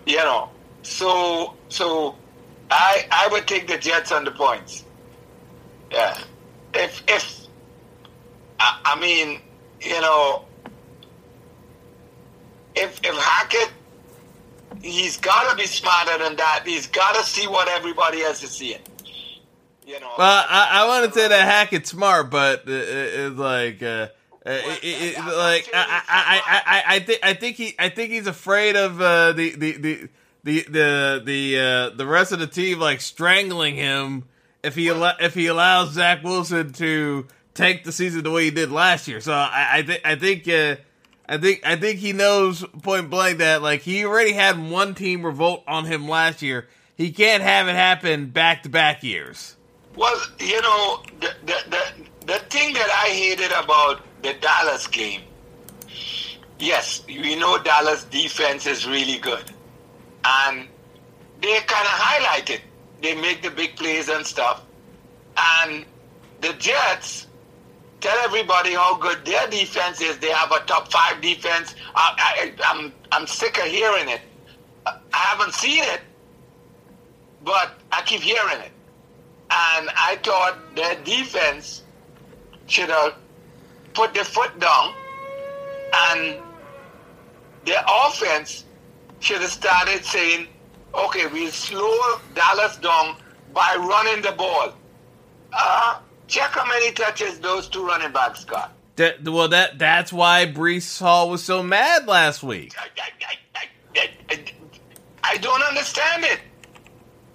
[0.08, 0.50] You know.
[0.82, 2.16] So so
[2.72, 4.84] I I would take the Jets on the points.
[5.92, 6.18] Yeah.
[6.74, 7.48] If if
[8.60, 9.40] I, I mean,
[9.82, 10.46] you know,
[12.76, 13.72] if if Hackett
[14.82, 16.64] he's gotta be smarter than that.
[16.66, 18.80] He's gotta see what everybody else is seeing.
[19.88, 20.12] You know.
[20.18, 24.08] well i, I want to say that hackett's smart but it, it, it's like uh
[24.44, 27.90] uh, it, it, it- like I, I, I, I, I think I think he I
[27.90, 30.10] think he's afraid of uh, the, the, the
[30.46, 34.24] the the the uh, the rest of the team like strangling him
[34.64, 38.52] if he allo- if he allows Zach Wilson to take the season the way he
[38.52, 39.20] did last year.
[39.20, 40.76] So I, I think I think uh,
[41.28, 45.26] I think I think he knows point blank that like he already had one team
[45.26, 46.68] revolt on him last year.
[46.96, 49.56] He can't have it happen back to back years.
[49.96, 51.84] was, you know, the, the, the,
[52.28, 55.22] the thing that I hated about the Dallas game,
[56.60, 59.44] yes, we know Dallas defense is really good.
[60.26, 60.70] And
[61.42, 62.64] they kind of highlight it.
[63.02, 64.66] They make the big plays and stuff.
[65.38, 65.86] And
[66.40, 67.28] the Jets
[68.02, 70.20] tell everybody how good their defense is.
[70.20, 71.76] They have a top five defense.
[71.96, 74.22] I, I, I'm, I'm sick of hearing it.
[74.88, 76.02] I haven't seen it,
[77.42, 78.74] but I keep hearing it.
[79.52, 81.84] And I thought their defense
[82.68, 83.14] should have
[83.96, 84.96] put their foot down
[85.94, 86.44] and
[87.64, 88.65] their offense
[89.26, 90.48] should have started saying,
[90.94, 93.18] okay, we'll slow Dallas down
[93.56, 94.72] by running the ball.
[95.52, 98.74] Uh, check how many touches those two running backs got.
[98.98, 102.74] That, well, that that's why Breece Hall was so mad last week.
[102.78, 102.88] I,
[103.56, 103.68] I,
[104.30, 104.54] I,
[105.24, 106.40] I don't understand it.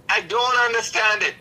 [0.08, 1.34] I don't understand it.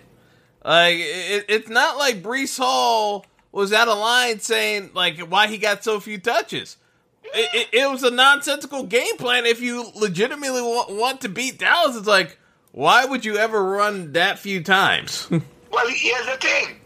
[0.66, 5.60] Like it, it's not like Breece Hall was out of line saying like why he
[5.60, 6.78] got so few touches.
[7.24, 9.46] It, it, it was a nonsensical game plan.
[9.46, 12.40] If you legitimately want, want to beat Dallas, it's like
[12.72, 15.28] why would you ever run that few times?
[15.72, 16.78] well, here's the thing.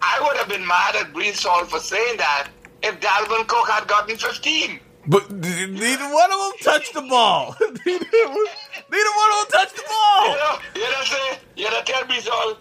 [0.00, 2.48] I would have been mad at Hall for saying that
[2.82, 4.80] if Dalvin Cook had gotten 15.
[5.08, 7.56] But neither one of them touched the ball.
[7.60, 10.28] neither, neither one of them touched the ball.
[10.28, 12.56] You know, you know, say, you know, tell Hall,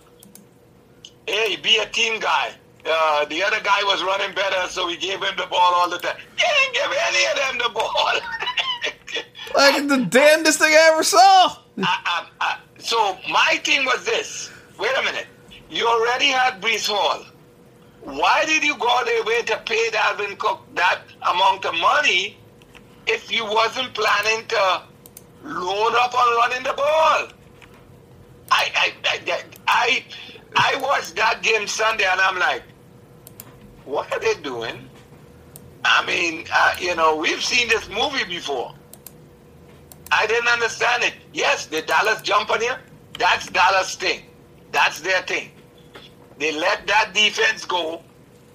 [1.28, 2.52] hey, be a team guy.
[2.90, 5.98] Uh, the other guy was running better, so we gave him the ball all the
[5.98, 6.16] time.
[6.38, 8.14] He didn't give any of them the ball.
[9.56, 11.20] like the damnedest thing I ever saw.
[11.20, 14.52] I, I, I, so my thing was this.
[14.80, 15.28] Wait a minute.
[15.70, 17.26] You already had Breece Hall.
[18.04, 22.38] Why did you go the way to pay Dalvin Cook that amount of money
[23.06, 24.82] if you wasn't planning to
[25.44, 27.28] load up on running the ball?
[28.50, 30.04] I I I I,
[30.56, 32.64] I watched that game Sunday and I'm like,
[33.88, 34.90] what are they doing?
[35.86, 38.76] I mean, uh, you know, we've seen this movie before.
[40.12, 41.14] I didn't understand it.
[41.34, 42.74] Yes, the Dallas jump on you.
[43.18, 44.24] That's Dallas thing.
[44.72, 45.52] That's their thing.
[46.38, 48.04] They let that defense go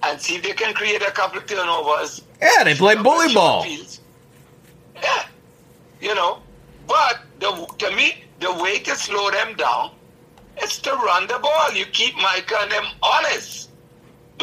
[0.03, 2.21] and see if they can create a couple of turnovers.
[2.41, 3.63] Yeah, they play bully ball.
[3.63, 4.01] Fields.
[5.01, 5.25] Yeah,
[5.99, 6.41] you know.
[6.87, 9.91] But the, to me, the way to slow them down
[10.61, 11.73] is to run the ball.
[11.73, 13.69] You keep Micah and them honest.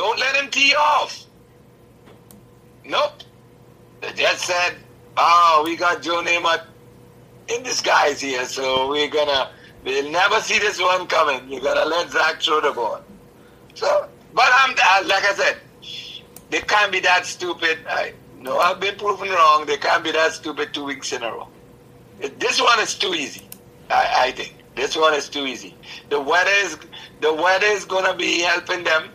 [0.00, 1.26] Don't let him tee off.
[2.86, 3.22] Nope.
[4.00, 4.76] The just said,
[5.18, 6.64] oh, we got Joe Namath
[7.48, 9.50] in disguise here, so we're gonna
[9.84, 11.46] we'll never see this one coming.
[11.52, 13.02] You're gonna let Zach throw the ball.
[13.74, 14.70] So, but I'm
[15.06, 15.58] like I said,
[16.48, 17.80] they can't be that stupid.
[17.86, 19.66] I know I've been proven wrong.
[19.66, 21.48] They can't be that stupid two weeks in a row.
[22.38, 23.46] This one is too easy.
[23.90, 25.76] I, I think this one is too easy.
[26.08, 26.78] The weather is
[27.20, 29.10] the weather is gonna be helping them.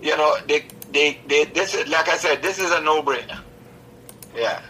[0.00, 3.40] You know, they they, they this is like I said, this is a no brainer.
[4.34, 4.62] Yeah.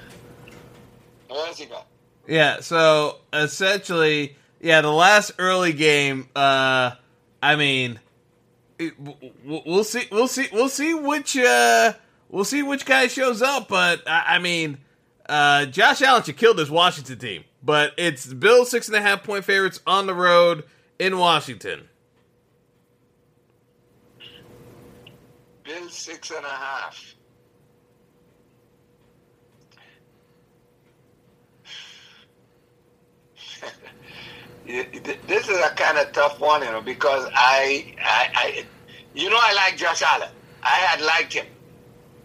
[1.28, 1.86] What else you got?
[2.26, 6.92] Yeah, so essentially, yeah, the last early game, uh
[7.42, 8.00] I mean
[9.44, 11.92] we'll see we'll see we'll see which uh
[12.28, 14.78] we'll see which guy shows up, but I, I mean
[15.28, 17.44] uh Josh Allen should kill this Washington team.
[17.62, 20.64] But it's Bill six and a half point favorites on the road
[20.98, 21.88] in Washington.
[25.68, 27.14] Bill six and a half.
[34.66, 38.64] this is a kind of tough one, you know, because I, I, I,
[39.14, 40.30] you know, I like Josh Allen.
[40.62, 41.44] I had liked him,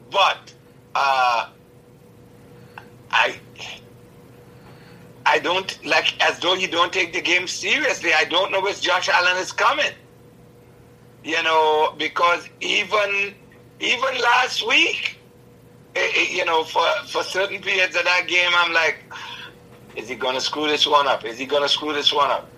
[0.10, 0.54] but
[0.96, 1.50] uh,
[3.12, 3.42] I,
[5.26, 8.14] I don't like as though you don't take the game seriously.
[8.14, 9.92] I don't know which Josh Allen is coming.
[11.24, 13.34] You know, because even
[13.80, 15.18] even last week,
[15.96, 18.98] eh, eh, you know, for for certain periods of that game, I'm like,
[19.96, 21.24] is he going to screw this one up?
[21.24, 22.50] Is he going to screw this one up?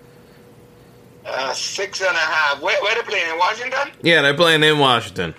[1.24, 2.60] Uh, six and a half.
[2.60, 3.90] Where, where they playing in Washington?
[4.02, 5.34] Yeah, they're playing in Washington.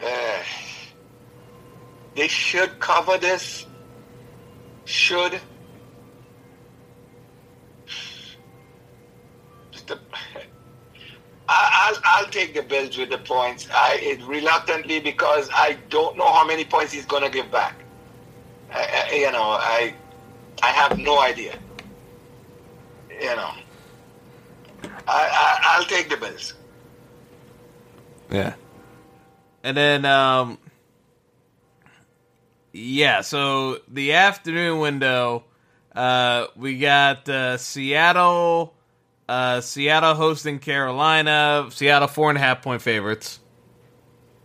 [0.00, 0.42] Uh,
[2.14, 3.66] they should cover this.
[4.84, 5.40] Should.
[9.88, 9.98] The,
[11.48, 13.68] I, will I'll take the Bills with the points.
[13.72, 17.74] I reluctantly because I don't know how many points he's going to give back.
[18.70, 19.94] I, you know, I
[20.62, 21.58] I have no idea.
[23.10, 23.50] You know,
[25.06, 26.54] I, I will take the Bills.
[28.30, 28.54] Yeah,
[29.62, 30.58] and then um,
[32.72, 33.22] yeah.
[33.22, 35.44] So the afternoon window,
[35.94, 38.74] uh, we got uh, Seattle
[39.28, 41.68] Uh, Seattle hosting Carolina.
[41.70, 43.40] Seattle four and a half point favorites.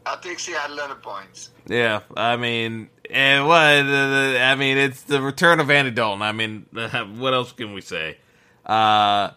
[0.05, 1.51] I'll take Seattle the points.
[1.67, 3.57] Yeah, I mean, and what?
[3.57, 6.21] Uh, I mean, it's the return of Andy Dalton.
[6.21, 6.65] I mean,
[7.17, 8.17] what else can we say?
[8.65, 9.31] Uh,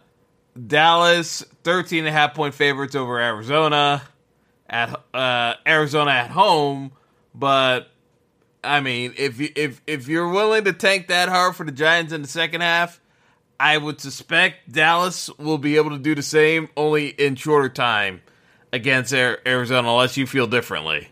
[0.66, 4.03] Dallas, 13 and a half point favorites over Arizona
[4.68, 6.92] at uh, Arizona at home,
[7.34, 7.88] but
[8.64, 12.12] I mean, if you, if if you're willing to tank that hard for the Giants
[12.12, 13.01] in the second half,
[13.59, 18.22] I would suspect Dallas will be able to do the same, only in shorter time
[18.72, 21.09] against Arizona, unless you feel differently.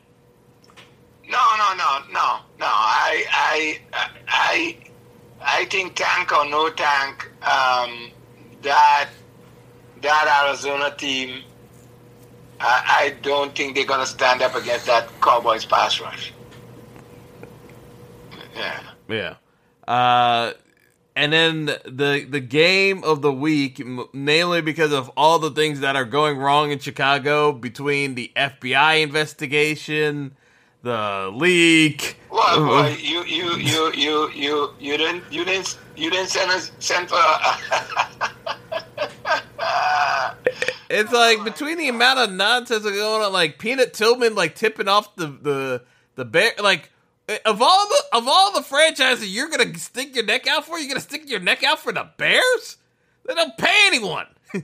[1.27, 2.67] No, no, no, no, no.
[2.67, 3.81] I, I,
[4.29, 4.77] I,
[5.41, 8.11] I think tank or no tank, um,
[8.63, 9.09] that
[10.03, 11.43] that Arizona team,
[12.61, 16.33] I, I don't think they're gonna stand up against that Cowboys pass rush.
[18.55, 18.83] Yeah.
[19.09, 19.35] Yeah.
[19.89, 20.53] Uh,
[21.17, 23.81] and then the the game of the week,
[24.13, 29.03] mainly because of all the things that are going wrong in Chicago between the FBI
[29.03, 30.37] investigation,
[30.83, 32.19] the leak.
[32.35, 37.09] Well you you you you you you didn't you didn't you didn't send us send
[37.09, 37.15] for.
[37.17, 37.57] Uh,
[40.91, 45.15] it's like between the amount of nonsense going on, like Peanut Tillman like tipping off
[45.15, 45.83] the the
[46.17, 46.91] the bear, like
[47.45, 50.89] of all the of all the franchises you're gonna stick your neck out for, you're
[50.89, 52.77] gonna stick your neck out for the Bears?
[53.27, 54.27] They don't pay anyone.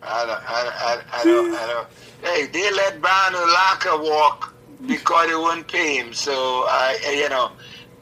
[0.00, 1.88] I don't, I, I, I, don't, I don't.
[2.22, 4.54] Hey, they let Brian Urlacher walk
[4.86, 6.12] because they wouldn't pay him.
[6.12, 6.32] So,
[6.68, 7.50] I, you know,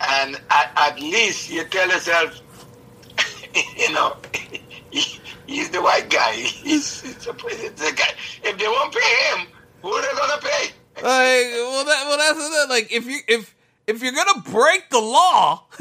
[0.01, 2.43] and at, at least you tell yourself,
[3.79, 4.17] you know,
[4.91, 6.33] he, he's the white guy.
[6.33, 8.13] He's, he's the guy.
[8.45, 9.47] If they won't pay him,
[9.81, 10.71] who are they gonna pay?
[10.97, 13.55] Like, well, that, well, that's the, like if you if
[13.87, 15.65] if you're gonna break the law,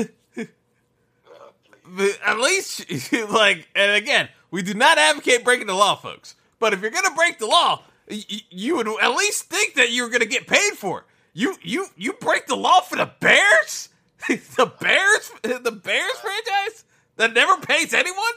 [2.25, 6.35] at least like, and again, we do not advocate breaking the law, folks.
[6.59, 10.09] But if you're gonna break the law, you, you would at least think that you're
[10.09, 11.05] gonna get paid for it.
[11.33, 13.89] You you you break the law for the Bears,
[14.27, 16.83] the Bears, the Bears franchise
[17.17, 18.33] that never pays anyone.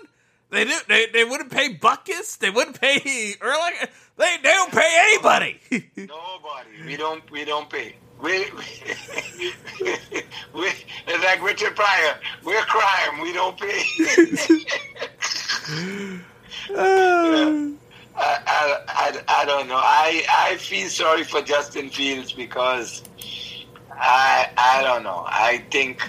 [0.50, 0.76] They do.
[0.88, 2.38] They, they wouldn't pay Butkus.
[2.38, 3.88] They wouldn't pay Urlacher.
[4.16, 5.60] They, they don't pay anybody.
[5.96, 6.84] Nobody.
[6.86, 7.28] We don't.
[7.30, 7.96] We don't pay.
[8.20, 8.52] We, we,
[10.54, 10.66] we
[11.06, 12.18] it's like Richard Pryor.
[12.44, 13.20] We're crime.
[13.20, 13.82] We don't pay.
[18.20, 19.76] I, I, I, I don't know.
[19.76, 23.04] I, I feel sorry for Justin Fields because
[23.92, 25.24] I I don't know.
[25.28, 26.02] I think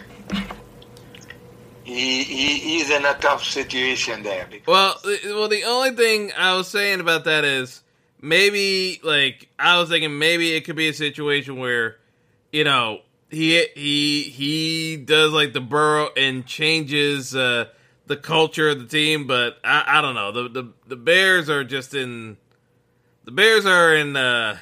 [1.89, 4.47] he, he he's in a tough situation there.
[4.67, 7.81] Well, well, the only thing I was saying about that is
[8.21, 11.97] maybe like I was thinking maybe it could be a situation where
[12.51, 17.65] you know he he he does like the Burrow and changes uh,
[18.05, 21.63] the culture of the team, but I, I don't know the, the the Bears are
[21.63, 22.37] just in
[23.25, 24.57] the Bears are in uh,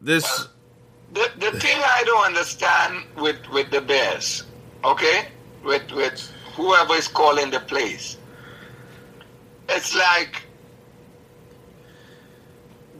[0.00, 0.48] this.
[1.12, 4.44] The the thing I don't understand with with the Bears,
[4.84, 5.28] okay,
[5.64, 8.16] with with whoever is calling the plays,
[9.68, 10.42] it's like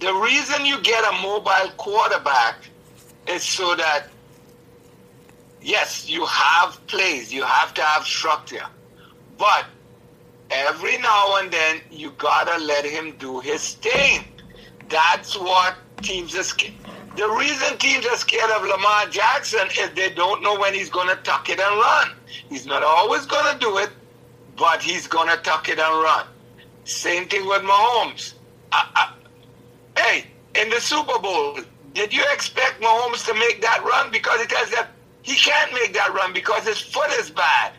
[0.00, 2.56] the reason you get a mobile quarterback
[3.28, 4.08] is so that
[5.60, 8.66] yes, you have plays, you have to have structure,
[9.38, 9.66] but
[10.50, 14.24] every now and then you gotta let him do his thing.
[14.88, 16.74] That's what teams are scared.
[17.16, 21.16] The reason teams are scared of Lamar Jackson is they don't know when he's gonna
[21.16, 22.10] tuck it and run.
[22.48, 23.90] He's not always gonna do it,
[24.56, 26.26] but he's gonna tuck it and run.
[26.84, 28.34] Same thing with Mahomes.
[28.72, 29.12] I,
[29.96, 30.26] I, hey,
[30.60, 31.58] in the Super Bowl,
[31.92, 34.10] did you expect Mahomes to make that run?
[34.10, 34.88] Because it tells that
[35.22, 37.72] he can't make that run because his foot is bad.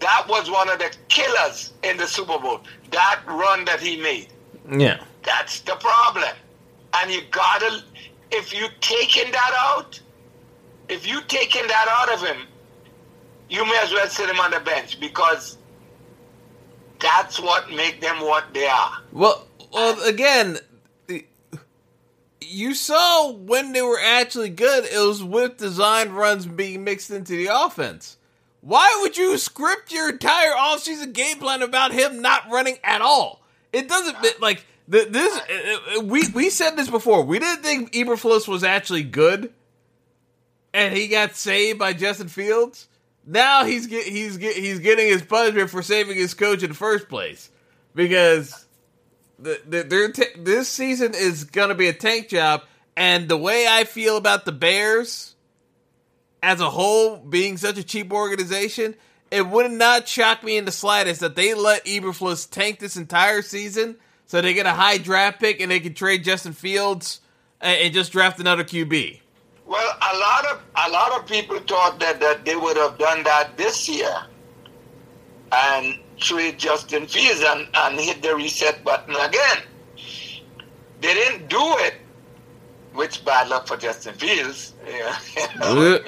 [0.00, 2.60] That was one of the killers in the Super Bowl.
[2.90, 4.28] That run that he made.
[4.70, 5.02] Yeah.
[5.22, 6.34] That's the problem.
[6.96, 7.82] And you gotta,
[8.30, 10.00] if you taking that out,
[10.88, 12.46] if you taking that out of him,
[13.48, 15.58] you may as well sit him on the bench because
[17.00, 18.98] that's what make them what they are.
[19.12, 20.58] Well, well, again,
[22.40, 27.36] you saw when they were actually good, it was with design runs being mixed into
[27.36, 28.16] the offense.
[28.60, 33.42] Why would you script your entire offseason game plan about him not running at all?
[33.72, 35.36] It doesn't like this.
[35.36, 37.22] Uh, uh, we we said this before.
[37.22, 39.52] We didn't think Eberflus was actually good,
[40.72, 42.88] and he got saved by Justin Fields.
[43.24, 46.76] Now he's get, he's get, he's getting his punishment for saving his coach in the
[46.76, 47.50] first place
[47.94, 48.64] because
[49.38, 52.62] the, the, t- this season is going to be a tank job.
[52.96, 55.34] And the way I feel about the Bears
[56.40, 58.94] as a whole being such a cheap organization
[59.30, 63.42] it would not shock me in the slightest that they let Eberflus tank this entire
[63.42, 63.96] season
[64.26, 67.20] so they get a high draft pick and they can trade Justin Fields
[67.60, 69.20] and just draft another QB.
[69.66, 73.24] Well, a lot of a lot of people thought that, that they would have done
[73.24, 74.14] that this year
[75.52, 79.58] and trade Justin Fields and, and hit the reset button again.
[81.00, 81.94] They didn't do it,
[82.94, 84.74] which bad luck for Justin Fields.
[84.86, 85.18] Yeah.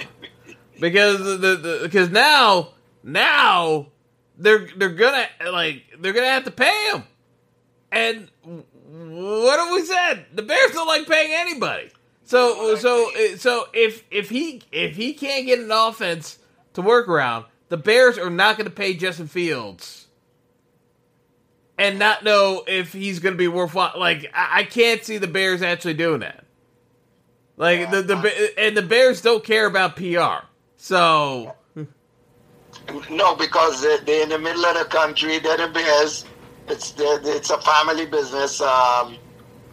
[0.81, 2.71] because the, the because now
[3.03, 3.89] now
[4.37, 7.03] they're they're gonna like they're gonna have to pay him.
[7.91, 8.28] And
[8.62, 10.26] what have we said?
[10.34, 11.91] The Bears don't like paying anybody.
[12.24, 16.39] So so so if if he if he can't get an offense
[16.74, 20.09] to work around, the Bears are not going to pay Justin Fields
[21.78, 23.95] and not know if he's going to be worthwhile.
[23.97, 26.45] Like I, I, can't see the Bears actually doing that.
[27.57, 30.47] Like yeah, the the and the Bears don't care about PR.
[30.76, 31.55] So
[33.11, 35.39] no, because they're in the middle of the country.
[35.39, 36.24] They're the Bears.
[36.71, 38.61] It's it's a family business.
[38.61, 39.16] Um,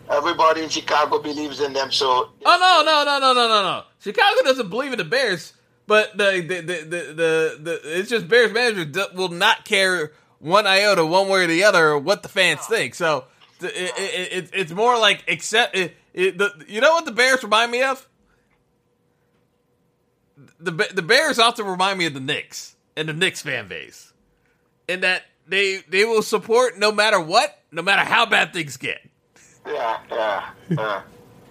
[0.09, 1.91] everybody in Chicago believes in them.
[1.91, 3.83] So oh no no no no no no no.
[3.99, 5.53] Chicago doesn't believe in the Bears,
[5.87, 10.67] but the the the the, the, the it's just Bears manager will not care one
[10.67, 12.75] iota one way or the other what the fans no.
[12.75, 12.95] think.
[12.95, 13.25] So
[13.61, 17.71] it, it, it, it's more like accept it, the, you know what the Bears remind
[17.71, 18.07] me of?
[20.59, 24.13] The the Bears often remind me of the Knicks and the Knicks fan base,
[24.87, 28.99] in that they they will support no matter what, no matter how bad things get.
[29.65, 31.01] Yeah, yeah, yeah.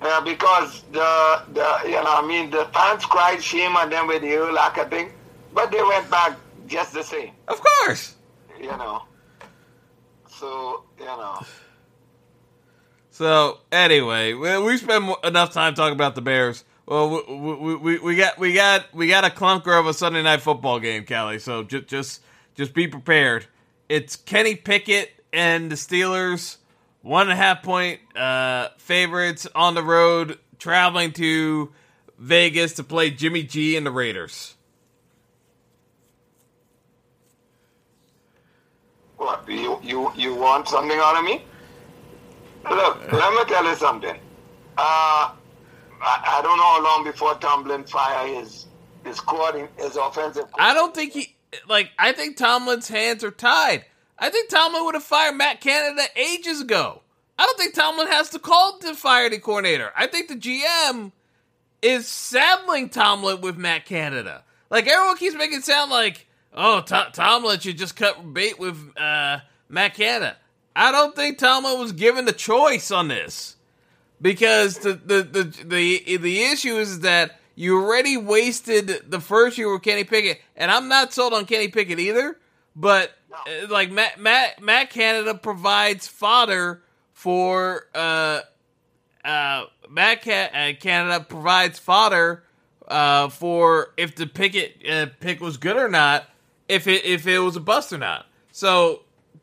[0.03, 4.22] yeah, because the the you know I mean the fans cried shame on them with
[4.22, 5.12] the Urlacher thing,
[5.53, 6.36] but they went back
[6.66, 7.32] just the same.
[7.49, 8.14] Of course.
[8.61, 9.03] You know.
[10.28, 11.40] So you know.
[13.11, 16.64] So anyway, we, we spent enough time talking about the Bears.
[16.86, 20.22] Well, we, we, we, we got we got we got a clunker of a Sunday
[20.22, 21.38] night football game, Kelly.
[21.38, 22.22] So just just
[22.55, 23.47] just be prepared.
[23.89, 26.57] It's Kenny Pickett and the Steelers,
[27.03, 31.72] one and a half point uh, favorites on the road, traveling to
[32.18, 34.55] Vegas to play Jimmy G and the Raiders.
[39.16, 41.45] What you you you want something out of me?
[42.70, 44.16] Look, let me tell you something.
[44.76, 45.30] Uh,
[46.01, 48.66] I, I don't know how long before Tomlin fire his
[49.05, 50.47] his coordinating his offensive.
[50.59, 51.34] I don't think he
[51.68, 51.90] like.
[51.98, 53.84] I think Tomlin's hands are tied.
[54.18, 57.02] I think Tomlin would have fired Matt Canada ages ago.
[57.38, 59.90] I don't think Tomlin has to call to fire the coordinator.
[59.96, 61.12] I think the GM
[61.82, 64.44] is saddling Tomlin with Matt Canada.
[64.70, 68.78] Like everyone keeps making it sound like, oh, T- Tomlin should just cut bait with
[68.96, 70.36] uh, Matt Canada.
[70.76, 73.57] I don't think Tomlin was given the choice on this
[74.20, 79.72] because the the the the, the issue is that you already wasted the first year
[79.72, 82.38] with Kenny Pickett, and I'm not sold on Kenny Pickett either.
[82.76, 83.36] But no.
[83.36, 86.82] Uh, like Matt Matt Matt Canada provides fodder
[87.12, 88.40] for uh
[89.24, 92.42] uh Matt uh, Canada provides fodder
[92.88, 96.24] uh for if the Pickett uh, pick was good or not,
[96.68, 98.26] if it if it was a bust or not.
[98.50, 99.02] So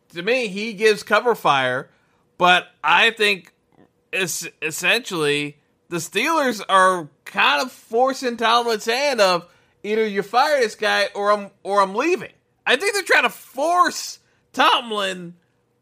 [0.10, 1.90] to me, he gives cover fire,
[2.38, 3.54] but I think
[4.12, 5.58] es- essentially
[5.92, 9.46] the Steelers are kind of forcing Tomlin's hand of
[9.84, 12.32] either you fire this guy or I'm or I'm leaving.
[12.66, 14.20] I think they're trying to force
[14.54, 15.36] Tomlin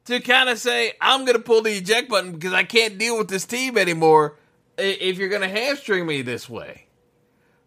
[0.05, 3.20] to kind of say I'm going to pull the eject button because I can't deal
[3.20, 4.36] with this team anymore
[4.80, 6.88] if you're going to hamstring me this way.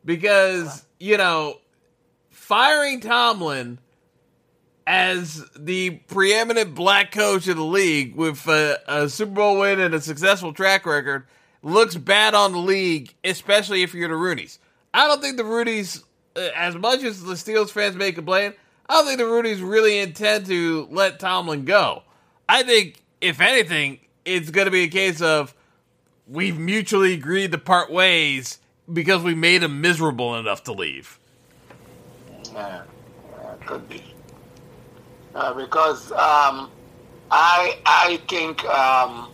[0.05, 1.61] Because, you know,
[2.31, 3.79] firing Tomlin
[4.85, 9.95] as the preeminent black coach of the league with a, a, Super Bowl win and
[9.95, 11.25] a successful track record
[11.63, 14.59] looks bad on the league, especially if you're the Rooneys.
[14.93, 16.03] I don't think the Rooneys,
[16.37, 18.55] uh, as much as the Steelers fans may complain,
[18.89, 22.03] I don't think the Rooneys really intend to let Tomlin go.
[22.49, 25.55] I think, if anything, it's going to be a case of
[26.27, 28.59] we've mutually agreed to part ways
[28.93, 31.19] because we made him miserable enough to leave.
[32.53, 32.83] Yeah,
[33.65, 34.03] could be
[35.35, 36.71] uh, because um,
[37.31, 39.32] I I think um,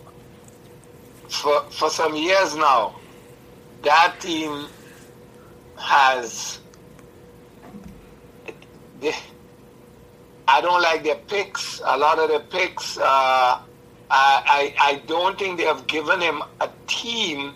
[1.28, 2.94] for for some years now
[3.82, 4.66] that team
[5.76, 6.58] has.
[9.00, 9.14] They,
[10.48, 11.80] I don't like their picks.
[11.84, 13.62] A lot of their picks, uh, I,
[14.10, 17.54] I, I don't think they have given him a team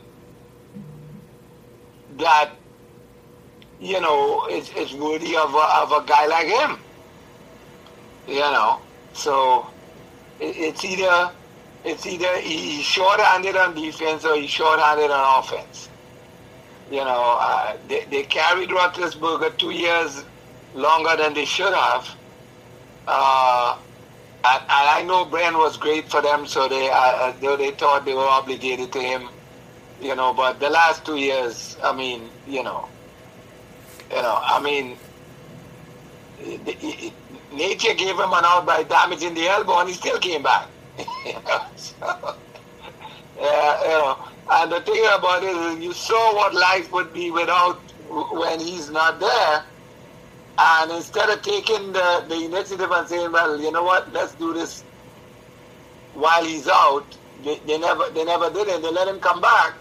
[2.18, 2.50] that
[3.80, 6.78] you know is, is worthy of a, of a guy like him.
[8.28, 8.80] You know,
[9.14, 9.66] so
[10.38, 11.32] it, it's either
[11.84, 15.88] it's either he's short-handed on defense or he's short-handed on offense.
[16.90, 20.24] You know, uh, they, they carried Roethlisberger two years
[20.74, 22.08] longer than they should have.
[23.06, 23.78] Uh,
[24.44, 28.14] and, and, I know Brian was great for them, so they uh, they thought they
[28.14, 29.28] were obligated to him,
[30.00, 30.32] you know.
[30.32, 32.88] But the last two years, I mean, you know,
[34.10, 34.96] you know, I mean,
[37.52, 40.68] nature gave him an out by damaging the elbow, and he still came back.
[40.99, 41.66] yeah,
[43.36, 44.18] you know.
[44.51, 47.80] And the thing about it is, you saw what life would be without
[48.32, 49.64] when he's not there.
[50.59, 54.53] And instead of taking the, the initiative and saying, well, you know what, let's do
[54.53, 54.84] this
[56.14, 58.82] while he's out, they, they never they never did it.
[58.82, 59.74] They let him come back,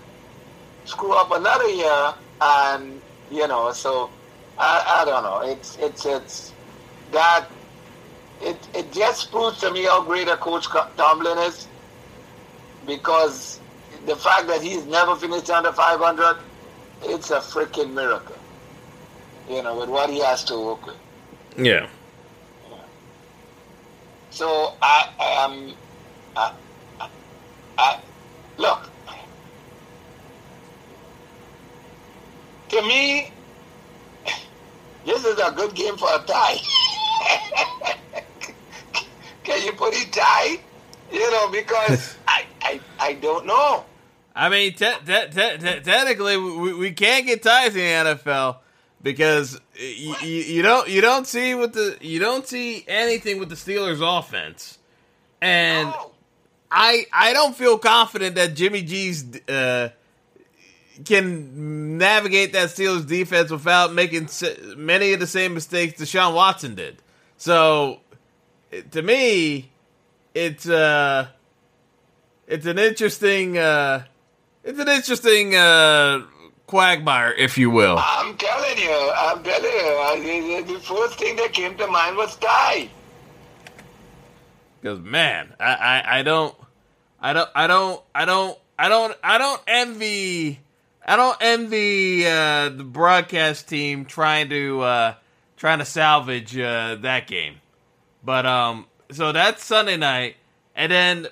[0.86, 4.10] screw up another year, and you know, so
[4.58, 5.42] I, I don't know.
[5.42, 6.54] It's it's it's
[7.12, 7.48] that
[8.42, 10.68] it it just proves to me how great a coach
[10.98, 11.68] Tomlin is
[12.86, 13.60] because
[14.06, 16.38] the fact that he's never finished under 500,
[17.04, 18.36] it's a freaking miracle.
[19.50, 20.96] You know, with what he has to work with.
[21.58, 21.88] Yeah.
[22.70, 22.78] yeah.
[24.30, 25.74] So I, I am,
[26.36, 26.52] I,
[27.00, 27.08] I,
[27.78, 28.00] I,
[28.58, 28.90] look.
[32.70, 33.30] To me,
[35.06, 37.98] this is a good game for a tie.
[39.44, 40.60] Can you put it tight?
[41.12, 43.86] You know, because I, I, I don't know.
[44.36, 48.58] I mean, te- te- te- technically, we, we can't get ties in the NFL
[49.02, 53.50] because you, you, you, don't you don't see with the you don't see anything with
[53.50, 54.80] the Steelers offense,
[55.42, 56.12] and oh.
[56.72, 59.90] I I don't feel confident that Jimmy G's uh,
[61.06, 64.30] can navigate that Steelers defense without making
[64.78, 67.02] many of the same mistakes Deshaun Watson did.
[67.38, 68.01] So,
[68.92, 69.72] to me,
[70.34, 71.28] it's uh,
[72.48, 73.58] it's an interesting.
[73.58, 74.04] Uh,
[74.64, 76.22] it's an interesting uh,
[76.68, 77.98] quagmire, if you will.
[78.00, 80.64] I'm telling you, I'm telling you.
[80.64, 82.90] The first thing that came to mind was Ty.
[84.80, 86.56] Because man, I, I, I don't,
[87.20, 90.60] I don't, I don't, I don't, I don't, I don't envy,
[91.06, 95.14] I don't envy uh, the broadcast team trying to uh,
[95.58, 97.61] trying to salvage uh, that game.
[98.24, 100.36] But um, so that's Sunday night,
[100.76, 101.28] and then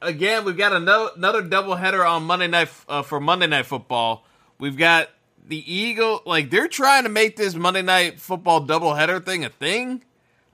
[0.00, 4.24] again, we've got another another doubleheader on Monday night uh, for Monday night football.
[4.58, 5.08] We've got
[5.46, 10.04] the Eagle, like they're trying to make this Monday night football doubleheader thing a thing.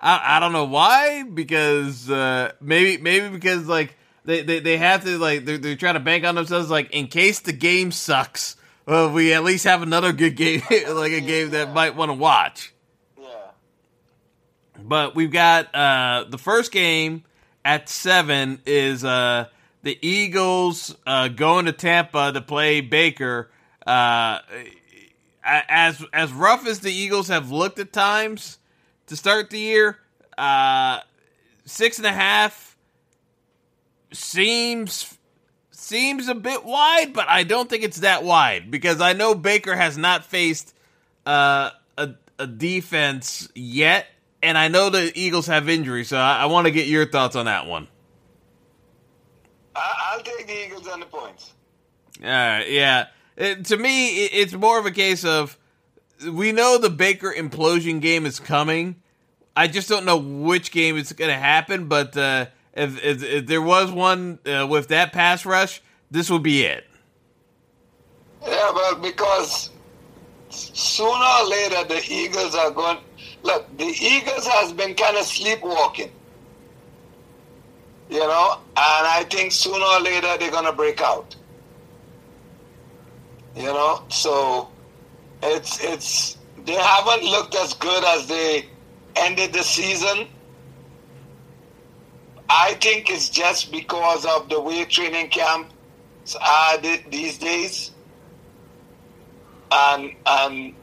[0.01, 5.05] I, I don't know why, because uh, maybe maybe because like they, they, they have
[5.05, 8.57] to like they're, they're trying to bank on themselves like in case the game sucks,
[8.87, 12.73] we at least have another good game like a game that might want to watch.
[14.83, 17.25] But we've got uh, the first game
[17.65, 19.47] at seven is uh,
[19.83, 23.51] the Eagles uh, going to Tampa to play Baker.
[23.87, 24.41] Uh,
[25.43, 28.59] as as rough as the Eagles have looked at times
[29.07, 29.99] to start the year,
[30.37, 31.01] uh,
[31.65, 32.77] six and a half
[34.13, 35.17] seems
[35.71, 39.77] seems a bit wide, but I don't think it's that wide because I know Baker
[39.77, 40.75] has not faced
[41.25, 44.07] uh, a a defense yet
[44.47, 47.35] and I know the Eagles have injuries, so I, I want to get your thoughts
[47.35, 47.89] on that one.
[49.75, 51.53] I, will take the Eagles on the points.
[52.23, 53.07] Uh, yeah.
[53.37, 55.59] It, to me, it, it's more of a case of
[56.31, 59.03] we know the Baker implosion game is coming.
[59.57, 63.47] I just don't know which game it's going to happen, but uh, if, if, if,
[63.47, 65.83] there was one uh, with that pass rush,
[66.13, 66.87] this would be it.
[68.43, 69.71] Yeah, well, because
[70.51, 72.99] sooner or later the Eagles are going
[73.47, 76.11] Look, the Eagles has been kind of sleepwalking.
[78.11, 81.37] You know, and I think sooner or later they're gonna break out.
[83.55, 84.69] You know, so
[85.43, 88.67] it's it's they haven't looked as good as they
[89.15, 90.27] ended the season.
[92.49, 97.93] I think it's just because of the way training camps are uh, these days,
[99.71, 100.75] and and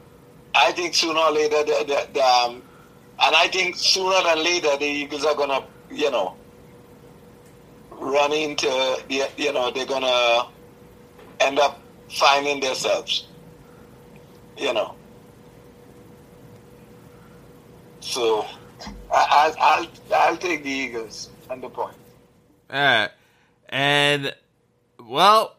[0.54, 2.62] I think sooner or later, the, the, the, um,
[3.20, 6.36] and I think sooner than later, the Eagles are gonna, you know,
[7.90, 8.66] run into,
[9.08, 10.48] the, you know, they're gonna
[11.40, 11.80] end up
[12.10, 13.26] finding themselves,
[14.56, 14.94] you know.
[18.00, 18.46] So,
[19.12, 21.96] I, will I'll, I'll take the Eagles and the point.
[22.70, 23.10] All right,
[23.68, 24.34] and
[25.00, 25.56] well,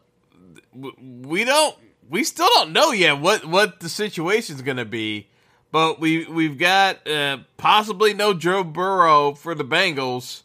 [0.74, 1.76] we don't
[2.08, 5.28] we still don't know yet what what the situation is going to be.
[5.72, 10.42] But we we've got uh, possibly no Joe Burrow for the Bengals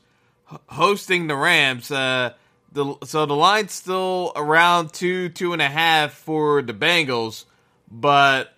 [0.68, 1.92] hosting the Rams.
[1.92, 2.34] Uh,
[2.72, 7.46] the so the line's still around two two and a half for the Bengals,
[7.90, 8.54] but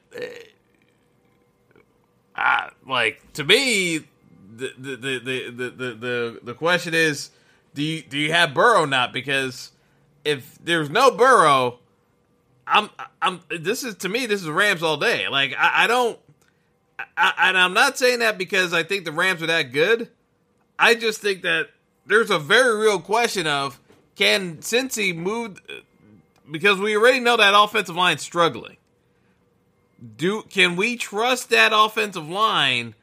[2.36, 4.00] uh, like to me,
[4.56, 7.32] the the the the the the, the question is,
[7.74, 9.14] do you do you have Burrow not?
[9.14, 9.72] Because
[10.24, 11.80] if there's no Burrow,
[12.66, 12.90] I'm
[13.22, 15.28] I'm this is to me this is Rams all day.
[15.28, 16.18] Like I, I don't,
[17.18, 20.10] I, and I'm not saying that because I think the Rams are that good.
[20.80, 21.70] I just think that
[22.06, 23.80] there's a very real question of
[24.16, 25.60] can Cincy move
[26.50, 28.78] because we already know that offensive line's struggling.
[30.18, 32.96] Do can we trust that offensive line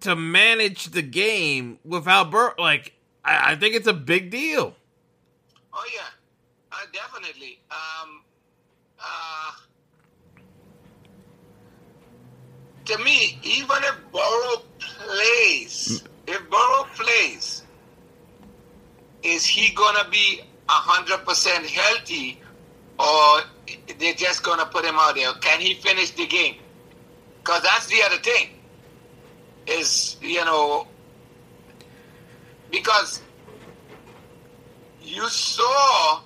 [0.00, 2.54] to manage the game without Bur?
[2.58, 2.94] Like
[3.24, 4.74] I, I think it's a big deal.
[5.72, 6.02] Oh yeah,
[6.94, 7.58] definitely.
[7.70, 8.22] Um,
[9.00, 9.52] uh,
[12.86, 17.64] to me, even if Burrow plays, if Burrow plays,
[19.22, 22.40] is he gonna be hundred percent healthy,
[22.98, 23.40] or
[23.98, 25.32] they're just gonna put him out there?
[25.34, 26.56] Can he finish the game?
[27.38, 28.50] Because that's the other thing.
[29.66, 30.86] Is you know
[32.70, 33.20] because
[35.02, 36.20] you saw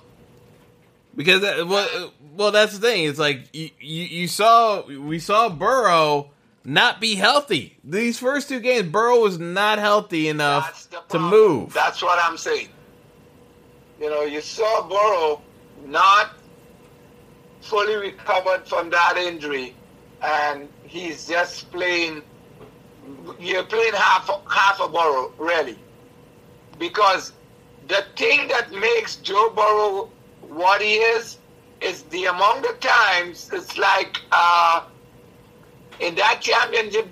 [1.19, 3.03] because that, well, uh, well, that's the thing.
[3.03, 6.31] It's like you, you, you saw we saw Burrow
[6.63, 7.77] not be healthy.
[7.83, 11.73] These first two games, Burrow was not healthy enough to move.
[11.73, 12.69] That's what I'm saying.
[13.99, 15.41] You know, you saw Burrow
[15.85, 16.35] not
[17.59, 19.75] fully recovered from that injury,
[20.21, 22.21] and he's just playing.
[23.41, 25.77] You're playing half half a Burrow, really,
[26.77, 27.33] because
[27.89, 30.09] the thing that makes Joe Burrow
[30.49, 31.37] what he is
[31.81, 34.83] is the amount of times it's like uh,
[35.99, 37.07] in that championship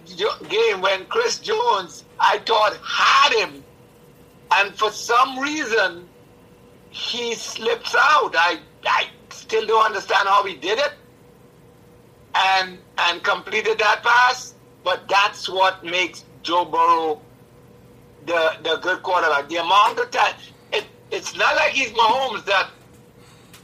[0.49, 3.63] game when Chris Jones, I thought, had him,
[4.51, 6.07] and for some reason
[6.89, 8.33] he slips out.
[8.35, 10.93] I I still don't understand how he did it,
[12.35, 14.53] and and completed that pass.
[14.83, 17.21] But that's what makes Joe Burrow
[18.25, 19.49] the the good quarterback.
[19.49, 20.33] The amount of time
[20.71, 22.69] it, it's not like he's Mahomes that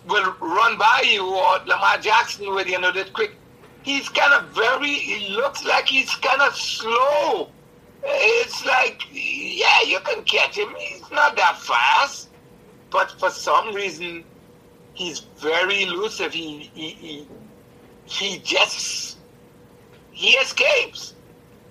[0.08, 3.36] will run by you or Lamar Jackson with you know that quick.
[3.84, 4.93] He's kind of very.
[4.93, 7.49] He looks like he's kind of slow.
[8.06, 10.74] It's like, yeah, you can catch him.
[10.78, 12.30] He's not that fast,
[12.91, 14.24] but for some reason,
[14.93, 16.34] he's very elusive.
[16.34, 17.28] He he he,
[18.06, 19.18] he just
[20.12, 21.14] he escapes,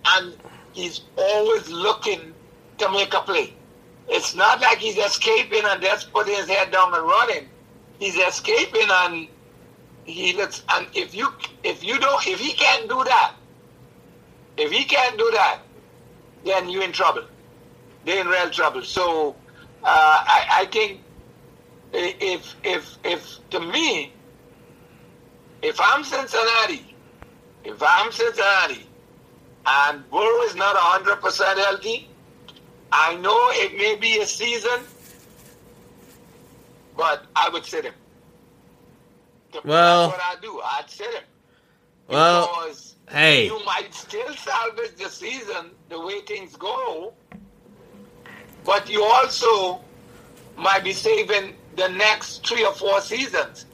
[0.06, 0.34] and
[0.72, 2.34] he's always looking
[2.78, 3.54] to make a play.
[4.08, 7.48] It's not like he's escaping and just putting his head down and running.
[8.02, 9.28] He's escaping and
[10.02, 10.64] he looks.
[10.70, 11.28] And if you
[11.62, 13.34] if you don't if he can't do that,
[14.56, 15.60] if he can't do that,
[16.44, 17.22] then you're in trouble.
[18.04, 18.82] They're in real trouble.
[18.82, 19.36] So
[19.84, 21.02] uh, I, I think
[21.92, 24.12] if if if to me,
[25.62, 26.96] if I'm Cincinnati,
[27.62, 28.84] if I'm Cincinnati,
[29.64, 32.08] and Burrow is not hundred percent healthy,
[32.90, 34.80] I know it may be a season,
[36.96, 37.94] but I would sit him.
[39.64, 40.60] Well, That's what I do.
[40.64, 41.22] I'd sit him.
[42.08, 43.46] Well, because hey.
[43.46, 47.14] you might still salvage the season the way things go,
[48.64, 49.80] but you also
[50.56, 53.66] might be saving the next three or four seasons.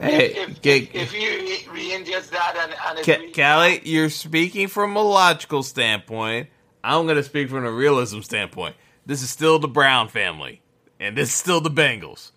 [0.00, 4.68] Hey, if, G- if you re-ingest that and, and it's Ca- re- Callie, you're speaking
[4.68, 6.48] from a logical standpoint.
[6.84, 8.76] I'm going to speak from a realism standpoint.
[9.06, 10.62] This is still the Brown family,
[11.00, 12.30] and this is still the Bengals.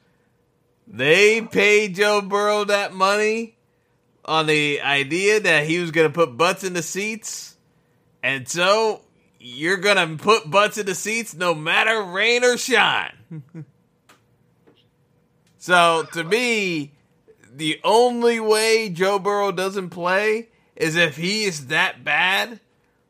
[0.94, 3.56] They paid Joe Burrow that money
[4.26, 7.56] on the idea that he was going to put butts in the seats,
[8.22, 9.02] and so
[9.40, 13.14] you're going to put butts in the seats no matter rain or shine.
[15.58, 16.92] so to me,
[17.54, 22.60] the only way Joe Burrow doesn't play is if he is that bad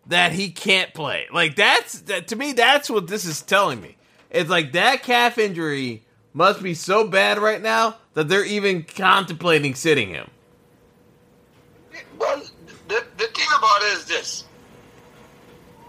[0.05, 1.25] that he can't play.
[1.33, 3.97] Like that's that to me that's what this is telling me.
[4.29, 6.03] It's like that calf injury
[6.33, 10.29] must be so bad right now that they're even contemplating sitting him.
[12.17, 12.41] Well,
[12.87, 14.43] the, the thing about it is this.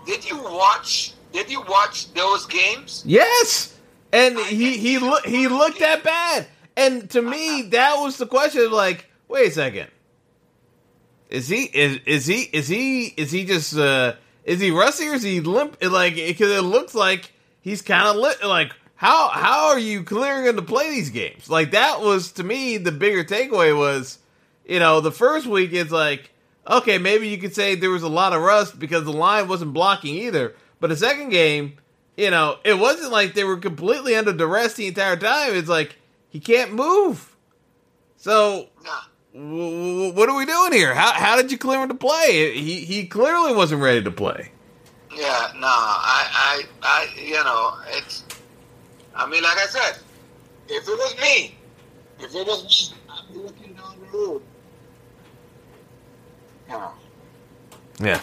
[0.06, 3.02] Did you watch did you watch those games?
[3.06, 3.78] Yes.
[4.12, 6.46] And he he look he looked that bad.
[6.76, 9.90] And to me that was the question like, wait a second.
[11.30, 14.14] Is he is is he is he is he just uh
[14.44, 17.32] is he rusty or is he limp like because it looks like
[17.62, 18.72] he's kind of lit like
[19.02, 22.76] how how are you clearing him to play these games like that was to me
[22.76, 24.18] the bigger takeaway was
[24.64, 26.30] you know the first week it's like
[26.70, 29.72] okay maybe you could say there was a lot of rust because the line wasn't
[29.72, 31.76] blocking either but the second game
[32.16, 35.96] you know it wasn't like they were completely under duress the entire time it's like
[36.28, 37.34] he can't move
[38.16, 39.02] so Nah.
[39.34, 40.94] what are we doing here?
[40.94, 42.56] How how did you clear him to play?
[42.56, 44.52] He he clearly wasn't ready to play.
[45.14, 48.24] Yeah, no, I, I, I, you know, it's.
[49.14, 49.98] I mean, like I said,
[50.68, 51.54] if it was me,
[52.18, 54.42] if it was me, I'd be looking down the road.
[56.68, 56.90] Yeah.
[58.00, 58.20] Yeah.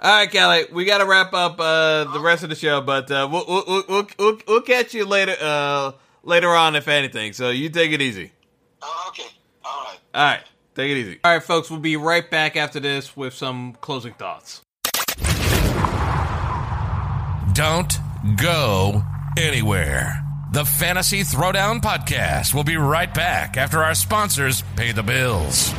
[0.00, 3.10] All right, Kelly, we got to wrap up uh, the rest of the show, but
[3.10, 7.32] uh, we'll, we'll, we'll, we'll, we'll catch you later uh, later on, if anything.
[7.32, 8.30] So you take it easy.
[8.80, 9.28] Oh, okay.
[9.64, 9.98] All right.
[10.14, 10.42] All right.
[10.76, 11.18] Take it easy.
[11.24, 14.62] All right, folks, we'll be right back after this with some closing thoughts.
[17.54, 17.98] Don't
[18.36, 19.02] go
[19.36, 20.27] anywhere.
[20.50, 25.74] The Fantasy Throwdown Podcast will be right back after our sponsors pay the bills.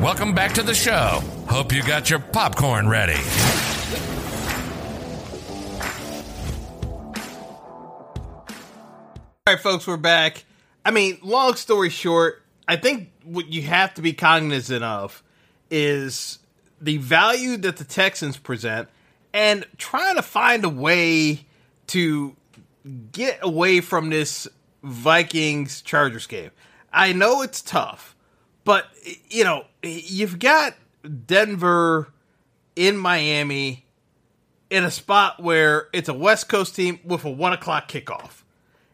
[0.00, 1.20] Welcome back to the show.
[1.48, 3.20] Hope you got your popcorn ready.
[9.44, 10.44] All right, folks, we're back.
[10.84, 15.24] I mean, long story short, I think what you have to be cognizant of
[15.68, 16.38] is
[16.80, 18.88] the value that the Texans present
[19.32, 21.46] and trying to find a way
[21.88, 22.36] to
[23.12, 24.48] get away from this
[24.82, 26.50] Vikings Chargers game.
[26.92, 28.16] I know it's tough,
[28.64, 28.86] but
[29.28, 30.74] you know, you've got
[31.26, 32.08] Denver
[32.76, 33.84] in Miami
[34.70, 38.42] in a spot where it's a West Coast team with a one o'clock kickoff.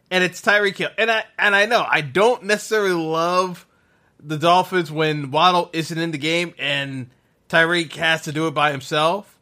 [0.09, 0.89] And it's Tyreek Hill.
[0.97, 3.65] And I and I know I don't necessarily love
[4.19, 7.09] the Dolphins when Waddle isn't in the game and
[7.49, 9.37] Tyreek has to do it by himself.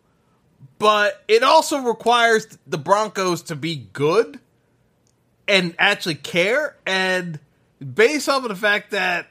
[0.77, 4.39] But it also requires the Broncos to be good
[5.47, 6.75] and actually care.
[6.85, 7.39] And
[7.93, 9.27] based off of the fact that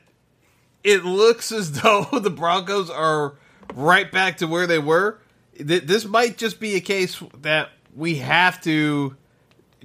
[0.82, 3.34] it looks as though the Broncos are
[3.74, 5.18] right back to where they were,
[5.56, 9.16] th- this might just be a case that we have to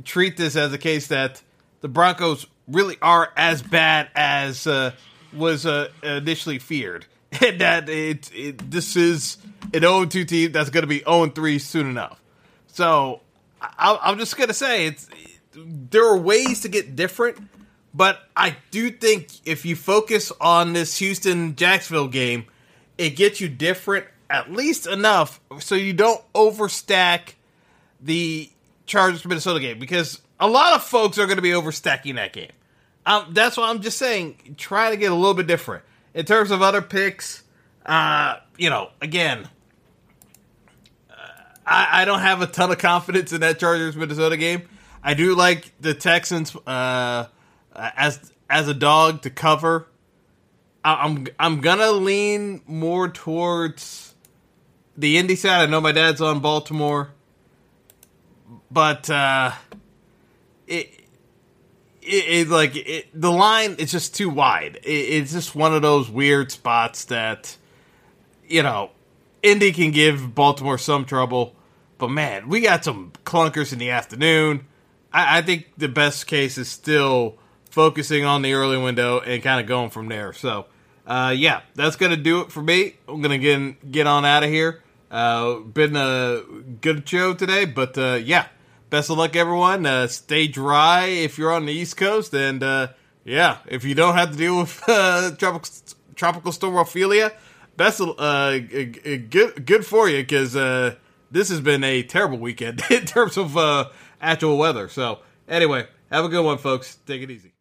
[0.04, 1.42] treat this as a case that
[1.82, 4.92] the Broncos really are as bad as uh,
[5.34, 7.06] was uh, initially feared,
[7.46, 9.38] and that it, it this is
[9.74, 12.20] an 0 2 team that's going to be 0 3 soon enough.
[12.68, 13.22] So
[13.62, 15.08] I, I'm just going to say it's
[15.54, 17.38] there are ways to get different,
[17.94, 22.46] but I do think if you focus on this Houston Jacksonville game,
[22.98, 27.34] it gets you different at least enough so you don't overstack
[28.02, 28.50] the
[28.86, 32.52] Chargers Minnesota game because a lot of folks are going to be overstacking that game.
[33.06, 36.52] Um, that's why I'm just saying try to get a little bit different in terms
[36.52, 37.44] of other picks.
[37.86, 39.48] Uh, you know, again,
[41.10, 41.14] uh,
[41.66, 44.64] I, I don't have a ton of confidence in that Chargers Minnesota game.
[45.02, 47.28] I do like the Texans uh,
[47.76, 49.88] as as a dog to cover.
[50.84, 54.14] I, I'm I'm gonna lean more towards
[54.98, 55.62] the Indy side.
[55.62, 57.12] I know my dad's on Baltimore,
[58.70, 59.54] but uh,
[60.68, 60.99] it,
[62.10, 64.78] it, it like it, the line is just too wide.
[64.84, 67.56] It, it's just one of those weird spots that
[68.48, 68.92] you know
[69.44, 71.56] Indy can give Baltimore some trouble,
[71.98, 74.66] but man, we got some clunkers in the afternoon.
[75.14, 77.38] I, I think the best case is still
[77.70, 80.34] focusing on the early window and kind of going from there.
[80.34, 80.66] So,
[81.06, 82.96] uh, yeah, that's gonna do it for me.
[83.08, 84.84] I'm gonna get get on out of here.
[85.12, 86.42] Uh, been a
[86.82, 88.48] good show today, but uh, yeah,
[88.90, 89.86] best of luck, everyone.
[89.86, 92.88] Uh, stay dry if you're on the East Coast, and uh,
[93.24, 95.70] yeah, if you don't have to deal with uh, tropical
[96.16, 97.32] tropical storm Ophelia,
[97.78, 100.96] best of, uh, good good for you because uh,
[101.32, 103.90] this has been a terrible weekend in terms of uh,
[104.22, 104.90] actual weather.
[104.90, 106.98] So anyway, have a good one, folks.
[107.06, 107.54] Take it easy.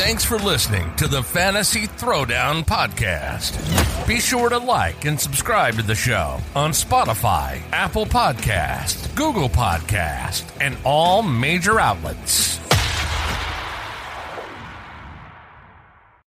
[0.00, 4.08] Thanks for listening to the Fantasy Throwdown Podcast.
[4.08, 10.50] Be sure to like and subscribe to the show on Spotify, Apple Podcast, Google Podcast,
[10.58, 12.58] and all major outlets.